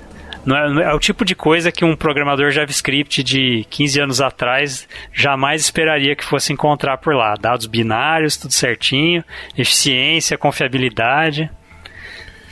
[0.45, 4.21] não é, não é, o tipo de coisa que um programador JavaScript de 15 anos
[4.21, 7.35] atrás jamais esperaria que fosse encontrar por lá.
[7.35, 9.25] Dados binários, tudo certinho,
[9.57, 11.51] eficiência, confiabilidade.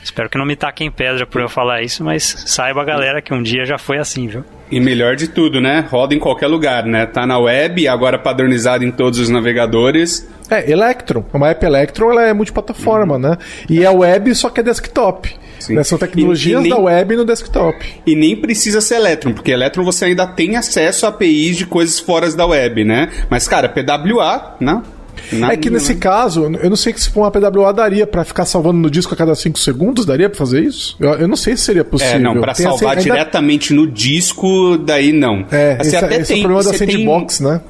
[0.03, 3.33] Espero que não me taquem pedra por eu falar isso, mas saiba a galera que
[3.33, 4.43] um dia já foi assim, viu?
[4.69, 5.87] E melhor de tudo, né?
[5.89, 7.05] Roda em qualquer lugar, né?
[7.05, 10.27] Tá na web, agora padronizado em todos os navegadores.
[10.49, 11.25] É, Electron.
[11.33, 13.19] Uma app Electron ela é multiplataforma, uhum.
[13.19, 13.37] né?
[13.69, 15.33] E é web, só que é desktop.
[15.63, 15.75] Sim.
[15.75, 15.83] Né?
[15.83, 17.85] São tecnologias e, e nem, da web no desktop.
[18.05, 21.99] E nem precisa ser Electron, porque Electron você ainda tem acesso a APIs de coisas
[21.99, 23.09] fora da web, né?
[23.29, 24.81] Mas, cara, PWA, né?
[25.51, 28.45] é que nesse caso, eu não sei que se for uma PWA daria para ficar
[28.45, 30.97] salvando no disco a cada 5 segundos, daria para fazer isso?
[30.99, 32.15] Eu, eu, não sei se seria possível.
[32.15, 33.85] É, não, para salvar assim, diretamente ainda...
[33.85, 35.45] no disco, daí não.
[35.51, 37.47] É, assim, esse, até esse tem, é o problema da sandbox, tem...
[37.47, 37.61] né?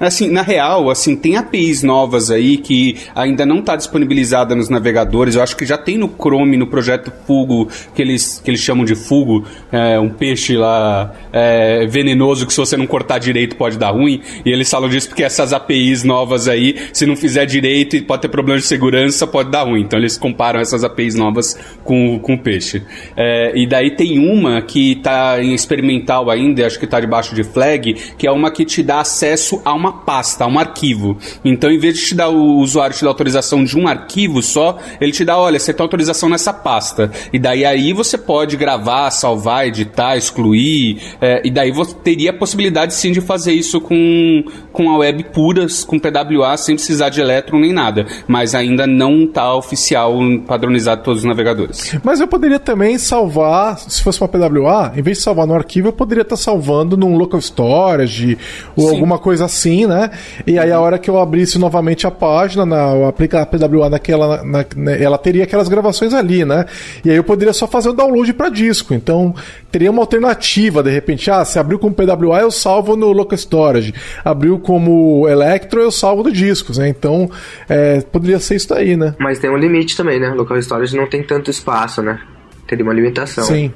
[0.00, 5.34] Assim, na real, assim, tem APIs novas aí que ainda não está disponibilizada nos navegadores.
[5.34, 8.84] Eu acho que já tem no Chrome, no projeto Fugo, que eles, que eles chamam
[8.84, 13.76] de Fugo, é, um peixe lá é, venenoso que se você não cortar direito pode
[13.76, 14.22] dar ruim.
[14.44, 18.22] E eles falam disso porque essas APIs novas aí, se não fizer direito e pode
[18.22, 19.82] ter problemas de segurança, pode dar ruim.
[19.82, 22.82] Então eles comparam essas APIs novas com, com o peixe.
[23.14, 27.44] É, e daí tem uma que está em experimental ainda, acho que está debaixo de
[27.44, 31.18] flag, que é uma que te dá acesso a uma uma pasta, um arquivo.
[31.44, 34.78] Então, em vez de te dar o usuário te dar autorização de um arquivo só,
[35.00, 37.10] ele te dá, olha, você tem autorização nessa pasta.
[37.32, 41.00] E daí aí você pode gravar, salvar, editar, excluir.
[41.20, 45.24] É, e daí você teria a possibilidade sim de fazer isso com, com a web
[45.24, 48.06] puras, com PWA, sem precisar de Electron nem nada.
[48.28, 51.96] Mas ainda não está oficial, padronizado todos os navegadores.
[52.04, 55.88] Mas eu poderia também salvar, se fosse uma PWA, em vez de salvar no arquivo,
[55.88, 58.38] eu poderia estar tá salvando num local storage
[58.76, 58.94] ou sim.
[58.94, 60.10] alguma coisa assim né?
[60.46, 64.42] E aí a hora que eu abrisse novamente a página, na, aplicar a PWA naquela,
[64.44, 66.66] na, na, ela teria aquelas gravações ali, né?
[67.04, 68.94] E aí eu poderia só fazer o download para disco.
[68.94, 69.34] Então
[69.70, 73.94] teria uma alternativa, de repente, ah, se abriu com PWA eu salvo no local storage,
[74.24, 76.88] abriu como Electro eu salvo no discos, né?
[76.88, 77.30] Então
[77.68, 79.14] é, poderia ser isso daí, né?
[79.18, 80.30] Mas tem um limite também, né?
[80.30, 82.20] Local storage não tem tanto espaço, né?
[82.66, 83.44] Teria uma limitação.
[83.44, 83.72] Sim.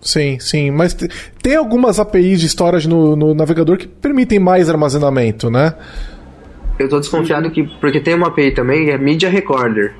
[0.00, 0.70] Sim, sim.
[0.70, 0.96] Mas
[1.42, 5.74] tem algumas APIs de storage no, no navegador que permitem mais armazenamento, né?
[6.78, 7.64] Eu tô desconfiado que.
[7.80, 9.94] Porque tem uma API também, é Media Recorder.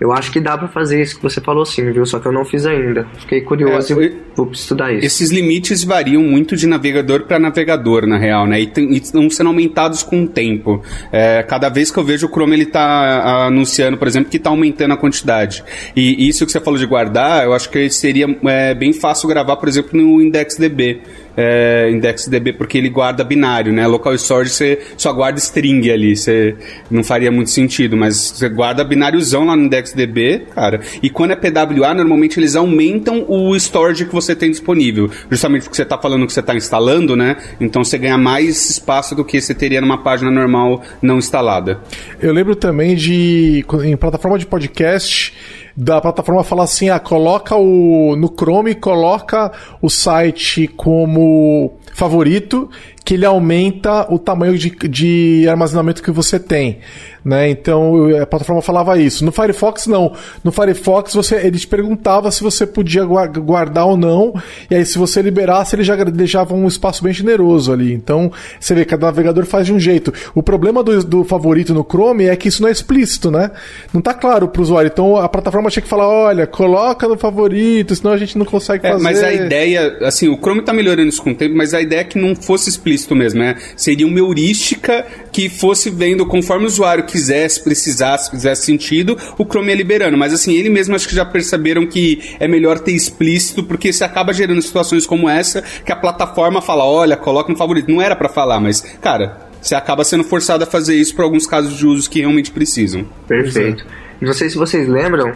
[0.00, 2.04] Eu acho que dá para fazer isso que você falou sim, viu?
[2.04, 3.06] Só que eu não fiz ainda.
[3.20, 5.06] Fiquei curioso é, e vou estudar isso.
[5.06, 8.60] Esses limites variam muito de navegador para navegador, na real, né?
[8.60, 10.82] E, estão sendo aumentados com o tempo.
[11.12, 14.50] É, cada vez que eu vejo o Chrome, ele tá anunciando, por exemplo, que tá
[14.50, 15.62] aumentando a quantidade.
[15.94, 19.56] E isso que você falou de guardar, eu acho que seria é, bem fácil gravar,
[19.56, 21.00] por exemplo, no IndexDB
[21.36, 23.86] é, IndexDB porque ele guarda binário, né?
[23.86, 26.54] Local storage você só guarda string ali, você
[26.90, 30.80] não faria muito sentido, mas você guarda bináriozão lá no IndexDB, cara.
[31.02, 35.76] E quando é PWA, normalmente eles aumentam o storage que você tem disponível, justamente porque
[35.76, 37.36] você está falando que você está instalando, né?
[37.60, 41.80] Então você ganha mais espaço do que você teria numa página normal não instalada.
[42.20, 45.34] Eu lembro também de em plataforma de podcast
[45.76, 48.16] da plataforma falar assim: ah, coloca o.
[48.16, 52.68] No Chrome, coloca o site como favorito,
[53.04, 56.78] que ele aumenta o tamanho de, de armazenamento que você tem.
[57.22, 57.50] Né?
[57.50, 59.24] Então a plataforma falava isso.
[59.24, 60.12] No Firefox não.
[60.42, 64.34] No Firefox você ele te perguntava se você podia guardar ou não,
[64.70, 67.92] e aí se você liberasse ele já deixava um espaço bem generoso ali.
[67.92, 70.12] Então você vê que cada navegador faz de um jeito.
[70.34, 73.50] O problema do, do favorito no Chrome é que isso não é explícito, né?
[73.92, 74.88] Não tá claro para o usuário.
[74.88, 78.82] Então a plataforma tinha que falar, olha, coloca no favorito, senão a gente não consegue
[78.82, 79.00] fazer.
[79.00, 81.80] É, mas a ideia, assim, o Chrome tá melhorando isso com o tempo, mas a
[81.80, 83.56] ideia é que não fosse explícito mesmo, né?
[83.76, 89.68] Seria uma heurística que fosse vendo conforme o usuário quisesse, precisasse, fizesse sentido, o Chrome
[89.68, 90.16] ia liberando.
[90.16, 94.04] Mas assim, ele mesmo acho que já perceberam que é melhor ter explícito, porque você
[94.04, 97.90] acaba gerando situações como essa, que a plataforma fala, olha, coloca no favorito.
[97.90, 101.46] Não era para falar, mas, cara, você acaba sendo forçado a fazer isso para alguns
[101.46, 103.06] casos de usos que realmente precisam.
[103.26, 103.84] Perfeito.
[104.20, 105.32] Não sei se vocês lembram,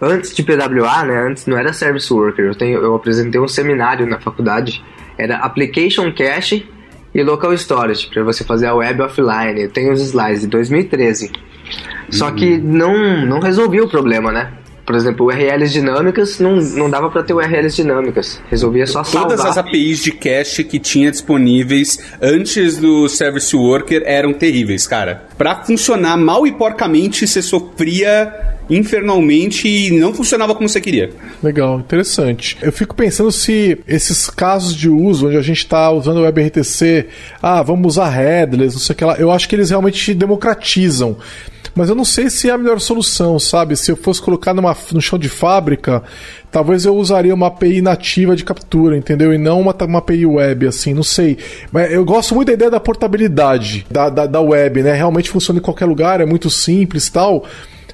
[0.00, 4.06] antes de PWA, né, antes não era Service Worker, eu, tenho, eu apresentei um seminário
[4.06, 4.84] na faculdade,
[5.18, 6.66] era Application Cache
[7.14, 9.62] e Local Storage, para você fazer a web offline.
[9.62, 11.32] Eu tenho os slides de 2013.
[12.10, 12.60] Só que uhum.
[12.62, 14.52] não, não resolvia o problema, né?
[14.88, 18.40] Por exemplo, URLs dinâmicas, não, não dava para ter URLs dinâmicas.
[18.48, 19.28] Resolvia só salvar.
[19.28, 25.26] Todas as APIs de cache que tinha disponíveis antes do Service Worker eram terríveis, cara.
[25.36, 31.10] Para funcionar mal e porcamente, você sofria infernalmente e não funcionava como você queria.
[31.42, 32.56] Legal, interessante.
[32.62, 37.08] Eu fico pensando se esses casos de uso, onde a gente está usando o WebRTC,
[37.42, 41.18] ah, vamos usar headless, não sei o que lá, eu acho que eles realmente democratizam.
[41.74, 43.76] Mas eu não sei se é a melhor solução, sabe?
[43.76, 46.02] Se eu fosse colocar numa, no chão de fábrica,
[46.50, 49.32] talvez eu usaria uma API nativa de captura, entendeu?
[49.32, 51.38] E não uma, uma API web, assim, não sei.
[51.72, 54.94] Mas eu gosto muito da ideia da portabilidade da, da, da web, né?
[54.94, 57.44] Realmente funciona em qualquer lugar, é muito simples e tal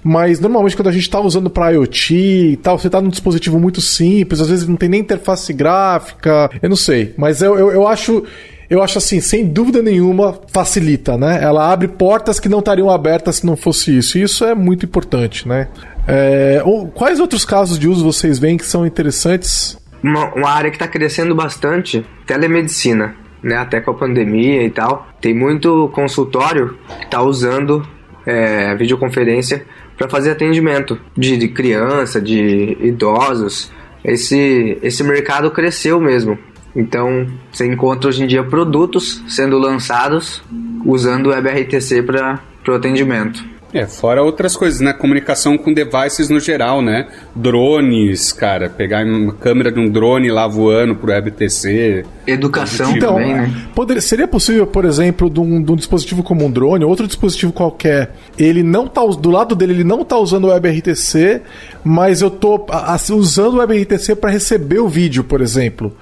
[0.04, 3.58] mas normalmente quando a gente está usando para IoT e tal, você está num dispositivo
[3.58, 7.14] muito simples, às vezes não tem nem interface gráfica, eu não sei.
[7.16, 8.22] Mas eu, eu, eu acho
[8.68, 11.42] eu acho assim, sem dúvida nenhuma, facilita, né?
[11.42, 14.18] Ela abre portas que não estariam abertas se não fosse isso.
[14.18, 15.68] E isso é muito importante, né?
[16.06, 16.62] É,
[16.94, 19.78] quais outros casos de uso vocês veem que são interessantes?
[20.02, 23.56] Uma, uma área que está crescendo bastante, telemedicina, né?
[23.56, 25.06] Até com a pandemia e tal.
[25.20, 27.86] Tem muito consultório que está usando
[28.26, 29.64] é, videoconferência
[29.96, 33.70] para fazer atendimento de, de criança, de idosos.
[34.04, 36.38] Esse, esse mercado cresceu mesmo.
[36.74, 40.42] Então, você encontra hoje em dia produtos sendo lançados
[40.84, 43.54] usando o WebRTC para o atendimento.
[43.74, 44.92] É, fora outras coisas, né?
[44.92, 47.08] Comunicação com devices no geral, né?
[47.34, 52.04] Drones, cara, pegar uma câmera de um drone lá voando pro WebTC.
[52.24, 53.04] Educação tipo.
[53.04, 53.66] também, então, né?
[53.74, 57.52] Poderia, seria possível, por exemplo, de um, de um, dispositivo como um drone, outro dispositivo
[57.52, 61.42] qualquer, ele não tá, do lado dele ele não tá usando o WebRTC,
[61.82, 65.92] mas eu tô a, a, usando o WebRTC para receber o vídeo, por exemplo.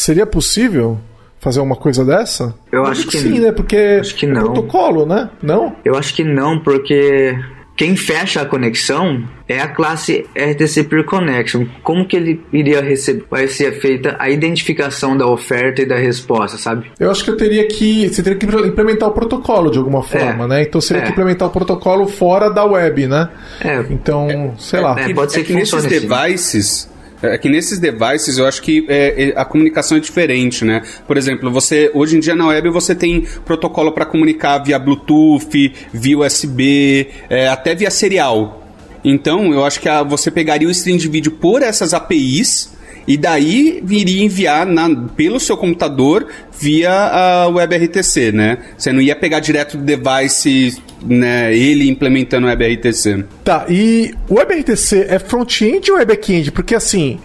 [0.00, 0.98] Seria possível?
[1.40, 2.54] fazer uma coisa dessa?
[2.70, 3.50] Eu acho que sim, né?
[3.50, 4.42] Porque acho que não.
[4.42, 5.30] é protocolo, né?
[5.42, 5.74] Não?
[5.82, 7.34] Eu acho que não, porque
[7.80, 11.64] quem fecha a conexão é a classe RTC Peer Connection.
[11.82, 16.58] Como que ele iria receber, vai ser feita a identificação da oferta e da resposta,
[16.58, 16.92] sabe?
[17.00, 20.44] Eu acho que eu teria que, você teria que implementar o protocolo de alguma forma,
[20.44, 20.62] é, né?
[20.62, 21.06] Então seria é.
[21.06, 23.30] que implementar o protocolo fora da web, né?
[23.64, 23.82] É.
[23.88, 25.00] Então, é, sei lá.
[25.00, 25.88] É, pode ser é que, que nesses assim.
[25.88, 26.89] devices
[27.22, 30.82] é que nesses devices eu acho que é, é, a comunicação é diferente, né?
[31.06, 35.72] Por exemplo, você hoje em dia na web você tem protocolo para comunicar via Bluetooth,
[35.92, 38.66] via USB, é, até via serial.
[39.04, 42.72] Então eu acho que a, você pegaria o stream de vídeo por essas APIs
[43.06, 46.26] e daí viria enviar na, pelo seu computador
[46.58, 48.58] via a WebRTC, né?
[48.76, 53.24] Você não ia pegar direto do device, né, ele implementando o WebRTC.
[53.44, 56.52] Tá, e o WebRTC é front-end ou é back-end?
[56.52, 57.18] Porque assim,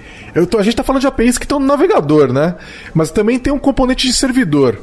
[0.49, 2.55] tô, a gente tá falando de APIs que estão no navegador, né?
[2.93, 4.79] Mas também tem um componente de servidor.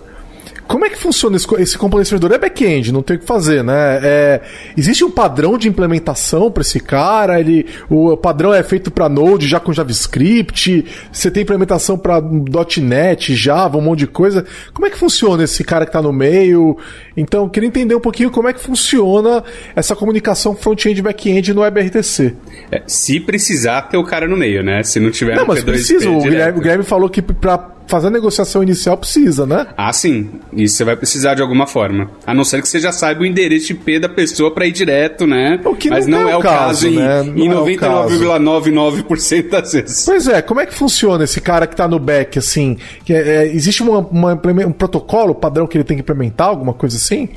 [0.73, 2.33] Como é que funciona esse, esse componente servidor?
[2.33, 4.01] É back-end, não tem o que fazer, né?
[4.03, 4.41] É,
[4.75, 7.39] existe um padrão de implementação para esse cara?
[7.39, 10.87] Ele, o padrão é feito para Node já com JavaScript?
[11.13, 14.47] Você tem implementação para .NET, Java, um monte de coisa?
[14.73, 16.79] Como é que funciona esse cara que está no meio?
[17.15, 19.45] Então, queria entender um pouquinho como é que funciona
[19.77, 22.35] essa comunicação front-end e back-end no WebRTC.
[22.71, 24.83] É, se precisar ter o cara no meio, né?
[24.83, 26.09] Se não tiver Não, mas precisa.
[26.09, 27.59] O Guilherme, o Guilherme falou que para
[27.93, 29.67] fazer a negociação inicial precisa, né?
[29.77, 30.31] Ah, sim.
[30.51, 32.11] Isso você vai precisar de alguma forma.
[32.27, 35.27] A não ser que você já saiba o endereço IP da pessoa para ir direto,
[35.27, 35.61] né?
[35.63, 37.23] O que Mas não, não é, é, o caso, caso né?
[37.37, 40.07] em, em 99,99% é das vezes.
[40.07, 42.79] Pois é, como é que funciona esse cara que tá no back, assim?
[43.07, 44.33] É, é, existe uma, uma,
[44.67, 47.29] um protocolo padrão que ele tem que implementar, alguma coisa assim?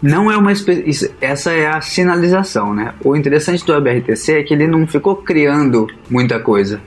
[0.00, 0.52] Não é uma
[1.20, 2.94] essa é a sinalização, né?
[3.04, 6.80] O interessante do WebRTC é que ele não ficou criando muita coisa.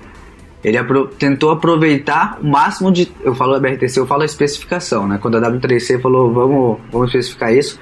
[0.64, 3.12] Ele apro tentou aproveitar o máximo de.
[3.24, 5.20] Eu falo WebRTC, eu falo a especificação, né?
[5.22, 7.80] Quando a W3C falou, vamos, vamos especificar isso,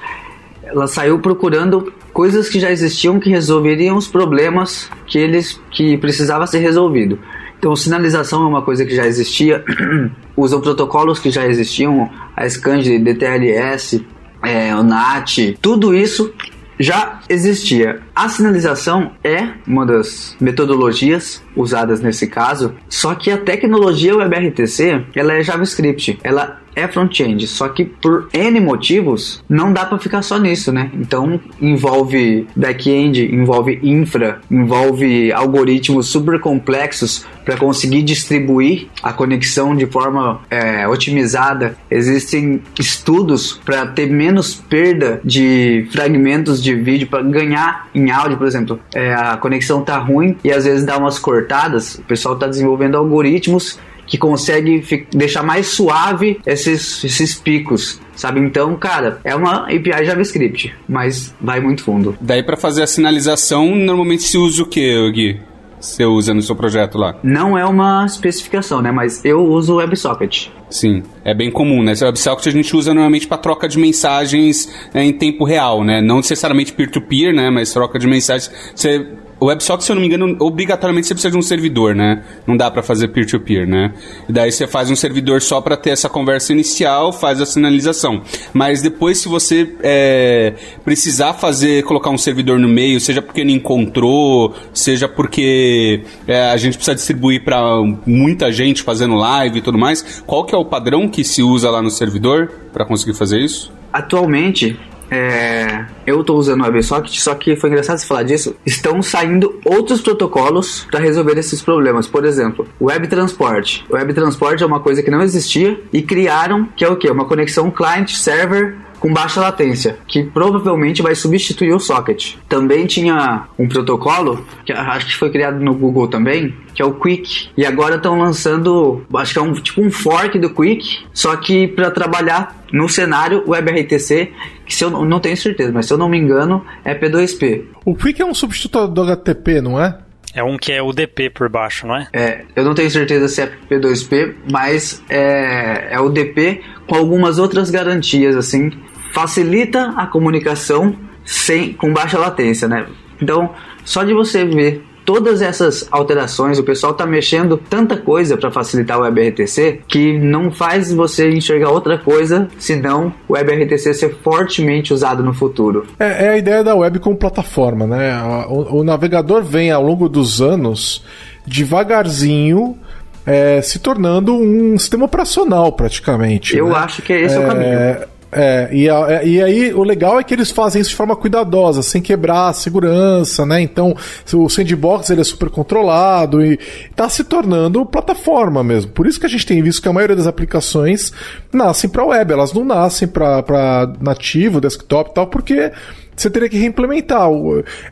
[0.64, 6.46] ela saiu procurando coisas que já existiam que resolveriam os problemas que eles que precisava
[6.48, 7.20] ser resolvido.
[7.58, 9.64] Então, sinalização é uma coisa que já existia,
[10.36, 14.06] usam protocolos que já existiam, a SCAND, DTLS,
[14.44, 16.32] é, o NAT, tudo isso
[16.80, 18.02] já existia.
[18.16, 25.34] A sinalização é uma das metodologias usadas nesse caso, só que a tecnologia WebRTC ela
[25.34, 30.38] é JavaScript, ela é front-end, só que por N motivos não dá para ficar só
[30.38, 30.92] nisso, né?
[30.94, 39.86] Então envolve back-end, envolve infra, envolve algoritmos super complexos para conseguir distribuir a conexão de
[39.86, 41.78] forma é, otimizada.
[41.90, 48.48] Existem estudos para ter menos perda de fragmentos de vídeo para ganhar em áudio, por
[48.48, 48.80] exemplo.
[48.94, 51.96] É, a conexão tá ruim e às vezes dá umas cortadas.
[51.96, 58.40] O pessoal está desenvolvendo algoritmos que consegue deixar mais suave esses, esses picos, sabe?
[58.40, 62.16] Então, cara, é uma API JavaScript, mas vai muito fundo.
[62.22, 65.40] Daí para fazer a sinalização, normalmente se usa o que, Gui?
[65.86, 67.16] Você usa no seu projeto lá?
[67.24, 68.92] Não é uma especificação, né?
[68.92, 70.50] Mas eu uso o WebSocket.
[70.70, 71.94] Sim, é bem comum, né?
[71.94, 76.02] O WebSocket a gente usa normalmente para troca de mensagens né, em tempo real, né?
[76.02, 77.50] Não necessariamente peer-to-peer, -peer, né?
[77.50, 78.52] Mas troca de mensagens.
[78.76, 79.08] Você
[79.40, 82.24] o WebSocket, se eu não me engano, obrigatoriamente você precisa de um servidor, né?
[82.48, 83.94] Não dá para fazer peer-to-peer, né?
[84.30, 88.22] E daí você faz um servidor só para ter essa conversa inicial, faz a sinalização.
[88.54, 90.54] Mas depois, se você é,
[90.86, 96.58] precisar fazer, colocar um servidor no meio, seja porque não encontrou, seja porque é, a
[96.58, 97.60] gente precisa distribuir para
[98.06, 101.70] muita gente fazendo live e tudo mais, qual que é o padrão que se usa
[101.70, 103.72] lá no servidor para conseguir fazer isso?
[103.92, 104.78] Atualmente,
[105.10, 108.56] é, eu estou usando o WebSocket, só que foi engraçado você falar disso.
[108.66, 112.08] Estão saindo outros protocolos para resolver esses problemas.
[112.08, 113.84] Por exemplo, Web Transport.
[113.90, 117.10] Web Transport é uma coisa que não existia e criaram, que é o que?
[117.10, 122.36] Uma conexão client-server com baixa latência, que provavelmente vai substituir o socket.
[122.48, 126.94] Também tinha um protocolo, que acho que foi criado no Google também, que é o
[126.94, 127.50] Quick.
[127.58, 131.68] E agora estão lançando, acho que é um tipo um fork do Quick, só que
[131.68, 134.32] para trabalhar no cenário WebRTC,
[134.66, 137.64] que se eu não tenho certeza, mas se eu não me engano, é P2P.
[137.86, 139.98] O Quick é um substituto do HTTP, não é?
[140.36, 142.08] É um que é UDP por baixo, não é?
[142.12, 147.72] É, eu não tenho certeza se é P2P, mas é, é UDP com algumas outras
[147.72, 148.70] garantias, assim.
[149.14, 152.86] Facilita a comunicação sem, com baixa latência, né?
[153.22, 153.56] Então,
[153.86, 159.00] só de você ver todas essas alterações, o pessoal está mexendo tanta coisa para facilitar
[159.00, 165.24] o WebRTC que não faz você enxergar outra coisa senão o WebRTC ser fortemente usado
[165.24, 165.86] no futuro.
[166.00, 168.20] É, é a ideia da web como plataforma, né?
[168.50, 171.04] O, o navegador vem ao longo dos anos
[171.46, 172.78] devagarzinho
[173.26, 176.56] é, se tornando um sistema operacional praticamente.
[176.56, 176.76] Eu né?
[176.76, 177.98] acho que esse é, é o caminho.
[178.38, 181.82] É, e, a, e aí o legal é que eles fazem isso de forma cuidadosa,
[181.82, 183.62] sem quebrar a segurança, né?
[183.62, 183.96] Então
[184.34, 186.60] o sandbox ele é super controlado e
[186.90, 188.92] está se tornando plataforma mesmo.
[188.92, 191.14] Por isso que a gente tem visto que a maioria das aplicações
[191.54, 195.72] nascem para web, elas não nascem para nativo, desktop e tal, porque
[196.14, 197.30] você teria que reimplementar.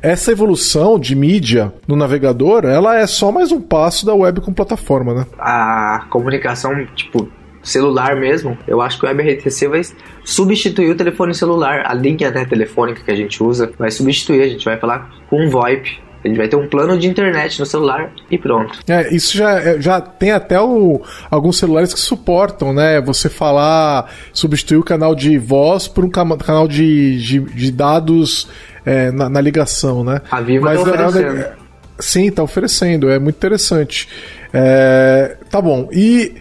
[0.02, 4.52] Essa evolução de mídia no navegador, ela é só mais um passo da web com
[4.52, 5.26] plataforma, né?
[5.40, 7.30] A comunicação, tipo,
[7.64, 9.82] celular mesmo, eu acho que o WebRTC vai
[10.24, 11.84] substituir o telefone celular.
[11.86, 14.42] A linha né, telefônica que a gente usa vai substituir.
[14.42, 16.04] A gente vai falar com VoIP.
[16.24, 18.80] A gente vai ter um plano de internet no celular e pronto.
[18.88, 23.02] É, isso já, é, já tem até o, alguns celulares que suportam, né?
[23.02, 28.48] Você falar, substituir o canal de voz por um canal de, de, de dados
[28.86, 30.22] é, na, na, ligação, né?
[30.32, 31.40] A Vivo Mas, tá oferecendo.
[31.42, 31.54] É,
[32.00, 33.10] sim, tá oferecendo.
[33.10, 34.08] É muito interessante.
[34.54, 35.90] É, tá bom.
[35.92, 36.36] E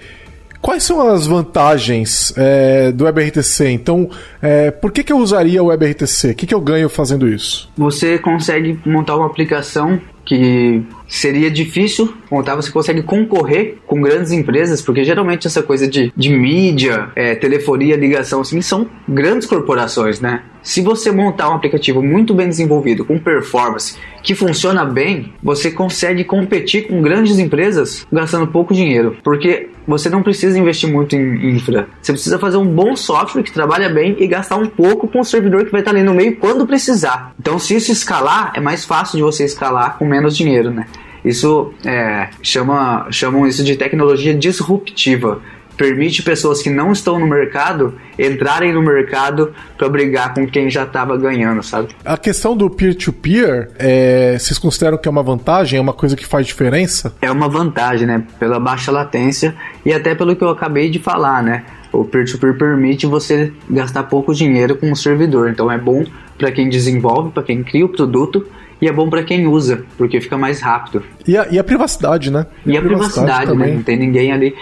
[0.62, 3.68] Quais são as vantagens é, do WebRTC?
[3.68, 4.08] Então,
[4.40, 6.30] é, por que, que eu usaria o WebRTC?
[6.30, 7.68] O que, que eu ganho fazendo isso?
[7.76, 14.80] Você consegue montar uma aplicação que seria difícil montar, você consegue concorrer com grandes empresas,
[14.80, 20.42] porque geralmente essa coisa de, de mídia, é, telefonia, ligação, assim, são grandes corporações, né?
[20.62, 26.24] Se você montar um aplicativo muito bem desenvolvido, com performance, que funciona bem, você consegue
[26.24, 31.88] competir com grandes empresas gastando pouco dinheiro, porque você não precisa investir muito em infra.
[32.00, 35.24] Você precisa fazer um bom software que trabalha bem e gastar um pouco com o
[35.24, 37.34] servidor que vai estar ali no meio quando precisar.
[37.38, 40.86] Então, se isso escalar, é mais fácil de você escalar com menos dinheiro, né?
[41.24, 45.40] Isso é, chama, chamam isso de tecnologia disruptiva.
[45.76, 50.82] Permite pessoas que não estão no mercado entrarem no mercado para brigar com quem já
[50.82, 51.88] estava ganhando, sabe?
[52.04, 55.78] A questão do peer-to-peer, -peer, é, vocês consideram que é uma vantagem?
[55.78, 57.14] É uma coisa que faz diferença?
[57.22, 58.22] É uma vantagem, né?
[58.38, 59.54] Pela baixa latência
[59.84, 61.64] e até pelo que eu acabei de falar, né?
[61.90, 66.04] O peer-to-peer -peer permite você gastar pouco dinheiro com o servidor, então é bom
[66.36, 68.46] para quem desenvolve, para quem cria o produto
[68.82, 71.04] e é bom para quem usa, porque fica mais rápido.
[71.24, 72.46] E a, e a privacidade, né?
[72.66, 73.76] E, e a, a privacidade, privacidade né?
[73.76, 74.56] Não tem ninguém ali.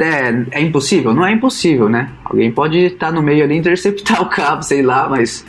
[0.00, 1.12] É, é, impossível?
[1.12, 2.08] Não é impossível, né?
[2.24, 5.44] Alguém pode estar no meio ali interceptar o cabo, sei lá, mas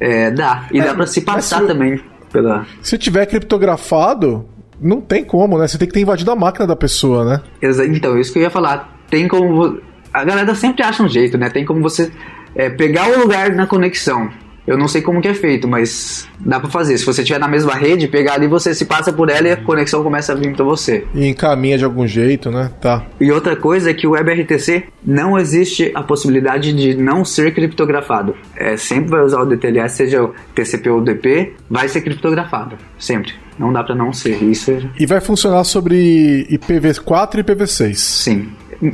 [0.00, 0.66] é, dá.
[0.72, 2.00] E é, dá para se passar se, também
[2.32, 2.66] pela.
[2.80, 4.46] Se tiver criptografado,
[4.80, 5.68] não tem como, né?
[5.68, 7.42] Você tem que ter invadido a máquina da pessoa, né?
[7.90, 8.98] Então, isso que eu ia falar.
[9.10, 9.78] Tem como.
[10.10, 11.50] A galera sempre acha um jeito, né?
[11.50, 12.10] Tem como você
[12.54, 14.30] é, pegar o lugar na conexão
[14.68, 16.98] eu não sei como que é feito, mas dá para fazer.
[16.98, 19.56] Se você estiver na mesma rede, pegar ali, você se passa por ela e a
[19.56, 21.06] conexão começa a vir para você.
[21.14, 22.70] E encaminha de algum jeito, né?
[22.78, 23.06] Tá.
[23.18, 28.34] E outra coisa é que o WebRTC não existe a possibilidade de não ser criptografado.
[28.54, 32.76] É, sempre vai usar o DTLS, seja o TCP ou DP, vai ser criptografado.
[32.98, 33.32] Sempre.
[33.58, 34.42] Não dá para não ser.
[34.42, 34.82] Isso é...
[35.00, 37.94] E vai funcionar sobre IPv4 e IPv6.
[37.94, 38.48] Sim.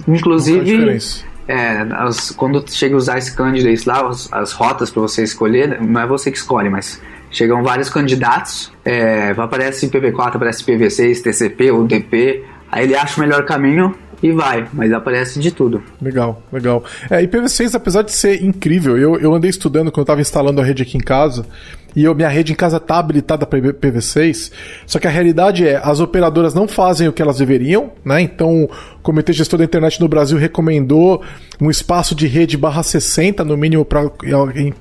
[0.08, 1.00] Inclusive,
[1.46, 6.00] é, as, quando chega os ice candidates lá, as, as rotas para você escolher, não
[6.00, 12.44] é você que escolhe, mas chegam vários candidatos, é, aparece IPv4, aparece IPv6, TCP, UDP,
[12.70, 15.82] aí ele acha o melhor caminho e vai, mas aparece de tudo.
[16.00, 16.82] Legal, legal.
[17.10, 20.64] É, IPv6, apesar de ser incrível, eu, eu andei estudando quando eu estava instalando a
[20.64, 21.44] rede aqui em casa,
[21.94, 24.50] e eu, minha rede em casa está habilitada para IPv6,
[24.86, 28.20] só que a realidade é, as operadoras não fazem o que elas deveriam, né?
[28.20, 28.70] Então, o
[29.02, 31.22] Comitê Gestor da Internet no Brasil recomendou
[31.60, 34.10] um espaço de rede barra 60, no mínimo, para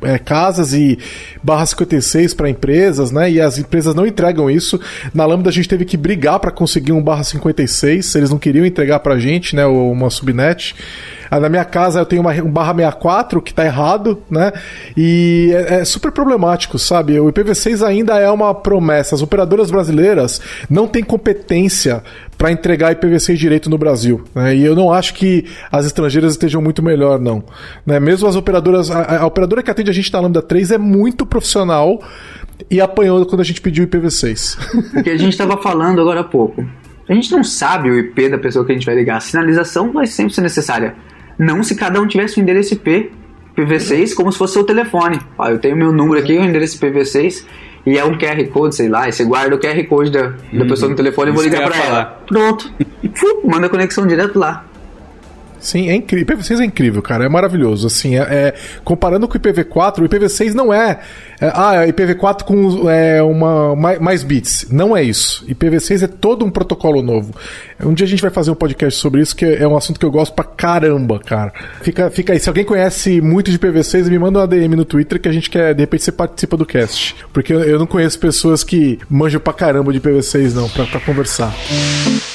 [0.03, 0.97] é, casas e
[1.43, 3.29] barra 56 para empresas, né?
[3.29, 4.79] E as empresas não entregam isso.
[5.13, 8.65] Na Lambda a gente teve que brigar para conseguir um barra 56, eles não queriam
[8.65, 9.65] entregar para a gente, né?
[9.65, 10.75] Uma subnet.
[11.29, 14.51] Ah, na minha casa eu tenho uma, um barra 64 que tá errado, né?
[14.95, 17.19] E é, é super problemático, sabe?
[17.19, 19.15] O IPv6 ainda é uma promessa.
[19.15, 22.03] As operadoras brasileiras não têm competência
[22.37, 24.23] para entregar IPv6 direito no Brasil.
[24.35, 24.55] Né?
[24.55, 27.43] E eu não acho que as estrangeiras estejam muito melhor, não.
[27.85, 27.99] Né?
[27.99, 28.91] Mesmo as operadoras.
[28.91, 32.01] A, a, operadora que atende a gente na Lambda 3 é muito profissional
[32.69, 34.99] e apanhou quando a gente pediu IPv6.
[34.99, 36.65] O que a gente estava falando agora há pouco.
[37.07, 39.17] A gente não sabe o IP da pessoa que a gente vai ligar.
[39.17, 40.95] A sinalização vai sempre ser necessária.
[41.37, 43.11] Não se cada um tivesse um endereço IP
[43.57, 45.19] IPv6 como se fosse seu telefone.
[45.37, 47.45] Ó, eu tenho meu número aqui, o endereço IPv6
[47.85, 50.33] e é um QR Code, sei lá, e você guarda o QR Code da, da
[50.53, 50.67] uhum.
[50.67, 52.05] pessoa no telefone e vou ligar para ela.
[52.25, 52.71] Pronto.
[53.43, 54.65] manda a conexão direto lá.
[55.63, 56.37] Sim, é incrível.
[56.37, 57.23] IPv6 é incrível, cara.
[57.23, 57.87] É maravilhoso.
[57.87, 58.53] Assim, é, é
[58.83, 60.99] comparando com o IPv4, o IPv6 não é,
[61.39, 64.67] é ah, IPv4 com é, uma mais, mais, bits.
[64.69, 65.45] Não é isso.
[65.47, 67.33] IPv6 é todo um protocolo novo.
[67.79, 70.05] Um dia a gente vai fazer um podcast sobre isso, que é um assunto que
[70.05, 71.53] eu gosto pra caramba, cara.
[71.81, 72.39] Fica, fica aí.
[72.41, 75.49] Se alguém conhece muito de IPv6, me manda uma DM no Twitter que a gente
[75.49, 77.15] quer, de repente, você participa do cast.
[77.31, 80.99] Porque eu, eu não conheço pessoas que manjam pra caramba de IPv6, não, pra, pra
[80.99, 81.55] conversar.
[81.71, 82.32] Entre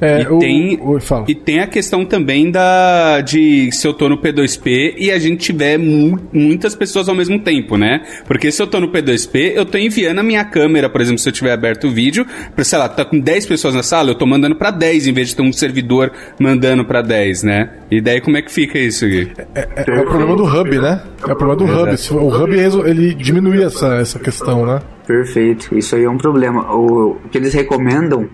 [0.00, 4.08] É, e, o, tem, o, e tem a questão também da de se eu tô
[4.08, 8.02] no P2P e a gente tiver mu muitas pessoas ao mesmo tempo, né?
[8.26, 11.28] Porque se eu tô no P2P, eu tô enviando a minha câmera, por exemplo, se
[11.28, 14.14] eu tiver aberto o vídeo, pra, sei lá, tá com 10 pessoas na sala, eu
[14.14, 17.70] tô mandando para 10 em vez de ter um servidor mandando para 10, né?
[17.90, 19.32] E daí como é que fica isso, Gui?
[19.54, 21.02] É, é, é o problema do hub, né?
[21.26, 22.24] É o problema do hub.
[22.24, 24.80] O hub ele diminui essa, essa questão, né?
[25.06, 25.76] Perfeito.
[25.76, 26.72] Isso aí é um problema.
[26.74, 28.28] O, o que eles recomendam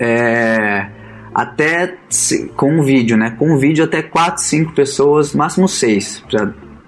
[0.00, 0.97] é
[1.34, 1.96] até
[2.56, 3.34] com o vídeo, né?
[3.38, 6.24] Com o vídeo até 4, 5 pessoas, máximo 6,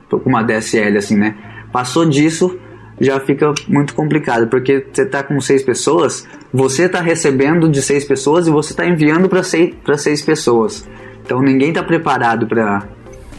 [0.09, 1.37] com uma DSL assim, né?
[1.73, 2.59] Passou disso,
[3.01, 8.05] já fica muito complicado, porque você tá com 6 pessoas, você tá recebendo de 6
[8.05, 10.89] pessoas e você tá enviando para 6 para 6 pessoas.
[11.25, 12.89] Então ninguém tá preparado para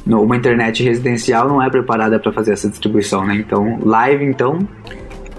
[0.07, 3.35] uma internet residencial não é preparada para fazer essa distribuição, né?
[3.35, 4.59] Então, live então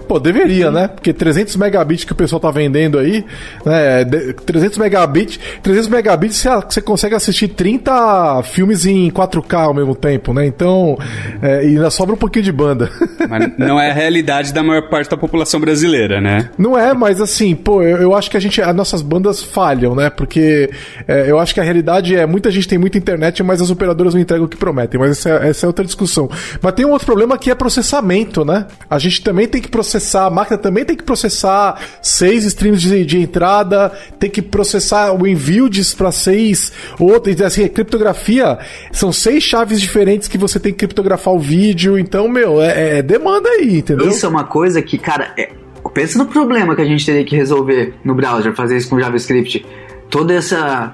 [0.07, 0.87] Pô, deveria, né?
[0.87, 3.25] Porque 300 megabits que o pessoal tá vendendo aí,
[3.65, 4.05] né?
[4.45, 10.45] 300 megabits, 300 megabits você, consegue assistir 30 filmes em 4K ao mesmo tempo, né?
[10.45, 10.97] Então,
[11.41, 12.89] é, ainda sobra um pouquinho de banda.
[13.29, 16.49] Mas não é a realidade da maior parte da população brasileira, né?
[16.57, 19.95] Não é, mas assim, pô, eu, eu acho que a gente, as nossas bandas falham,
[19.95, 20.09] né?
[20.09, 20.69] Porque
[21.07, 24.13] é, eu acho que a realidade é, muita gente tem muita internet, mas as operadoras
[24.13, 24.99] não entregam o que prometem.
[24.99, 26.29] Mas essa, é, essa é outra discussão.
[26.61, 28.65] Mas tem um outro problema que é processamento, né?
[28.89, 32.81] A gente também tem que processar processar, a máquina também tem que processar seis streams
[32.81, 38.57] de, de entrada, tem que processar o envio para seis outros, assim, criptografia,
[38.91, 43.01] são seis chaves diferentes que você tem que criptografar o vídeo, então, meu, é, é
[43.01, 44.07] demanda aí, entendeu?
[44.09, 45.49] Isso é uma coisa que, cara, é,
[45.93, 49.65] pensa no problema que a gente teria que resolver no browser, fazer isso com JavaScript.
[50.09, 50.93] Toda essa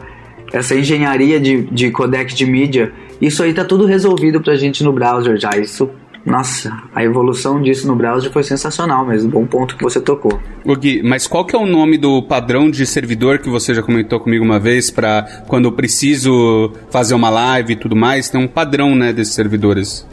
[0.51, 2.91] essa engenharia de, de codec de mídia,
[3.21, 5.51] isso aí tá tudo resolvido pra gente no browser já.
[5.51, 5.91] Isso
[6.25, 9.31] nossa, a evolução disso no browser foi sensacional mesmo.
[9.31, 10.39] Bom ponto que você tocou.
[10.65, 13.81] O Gui, mas qual que é o nome do padrão de servidor que você já
[13.81, 18.29] comentou comigo uma vez para quando eu preciso fazer uma live e tudo mais?
[18.29, 20.05] Tem um padrão, né, desses servidores.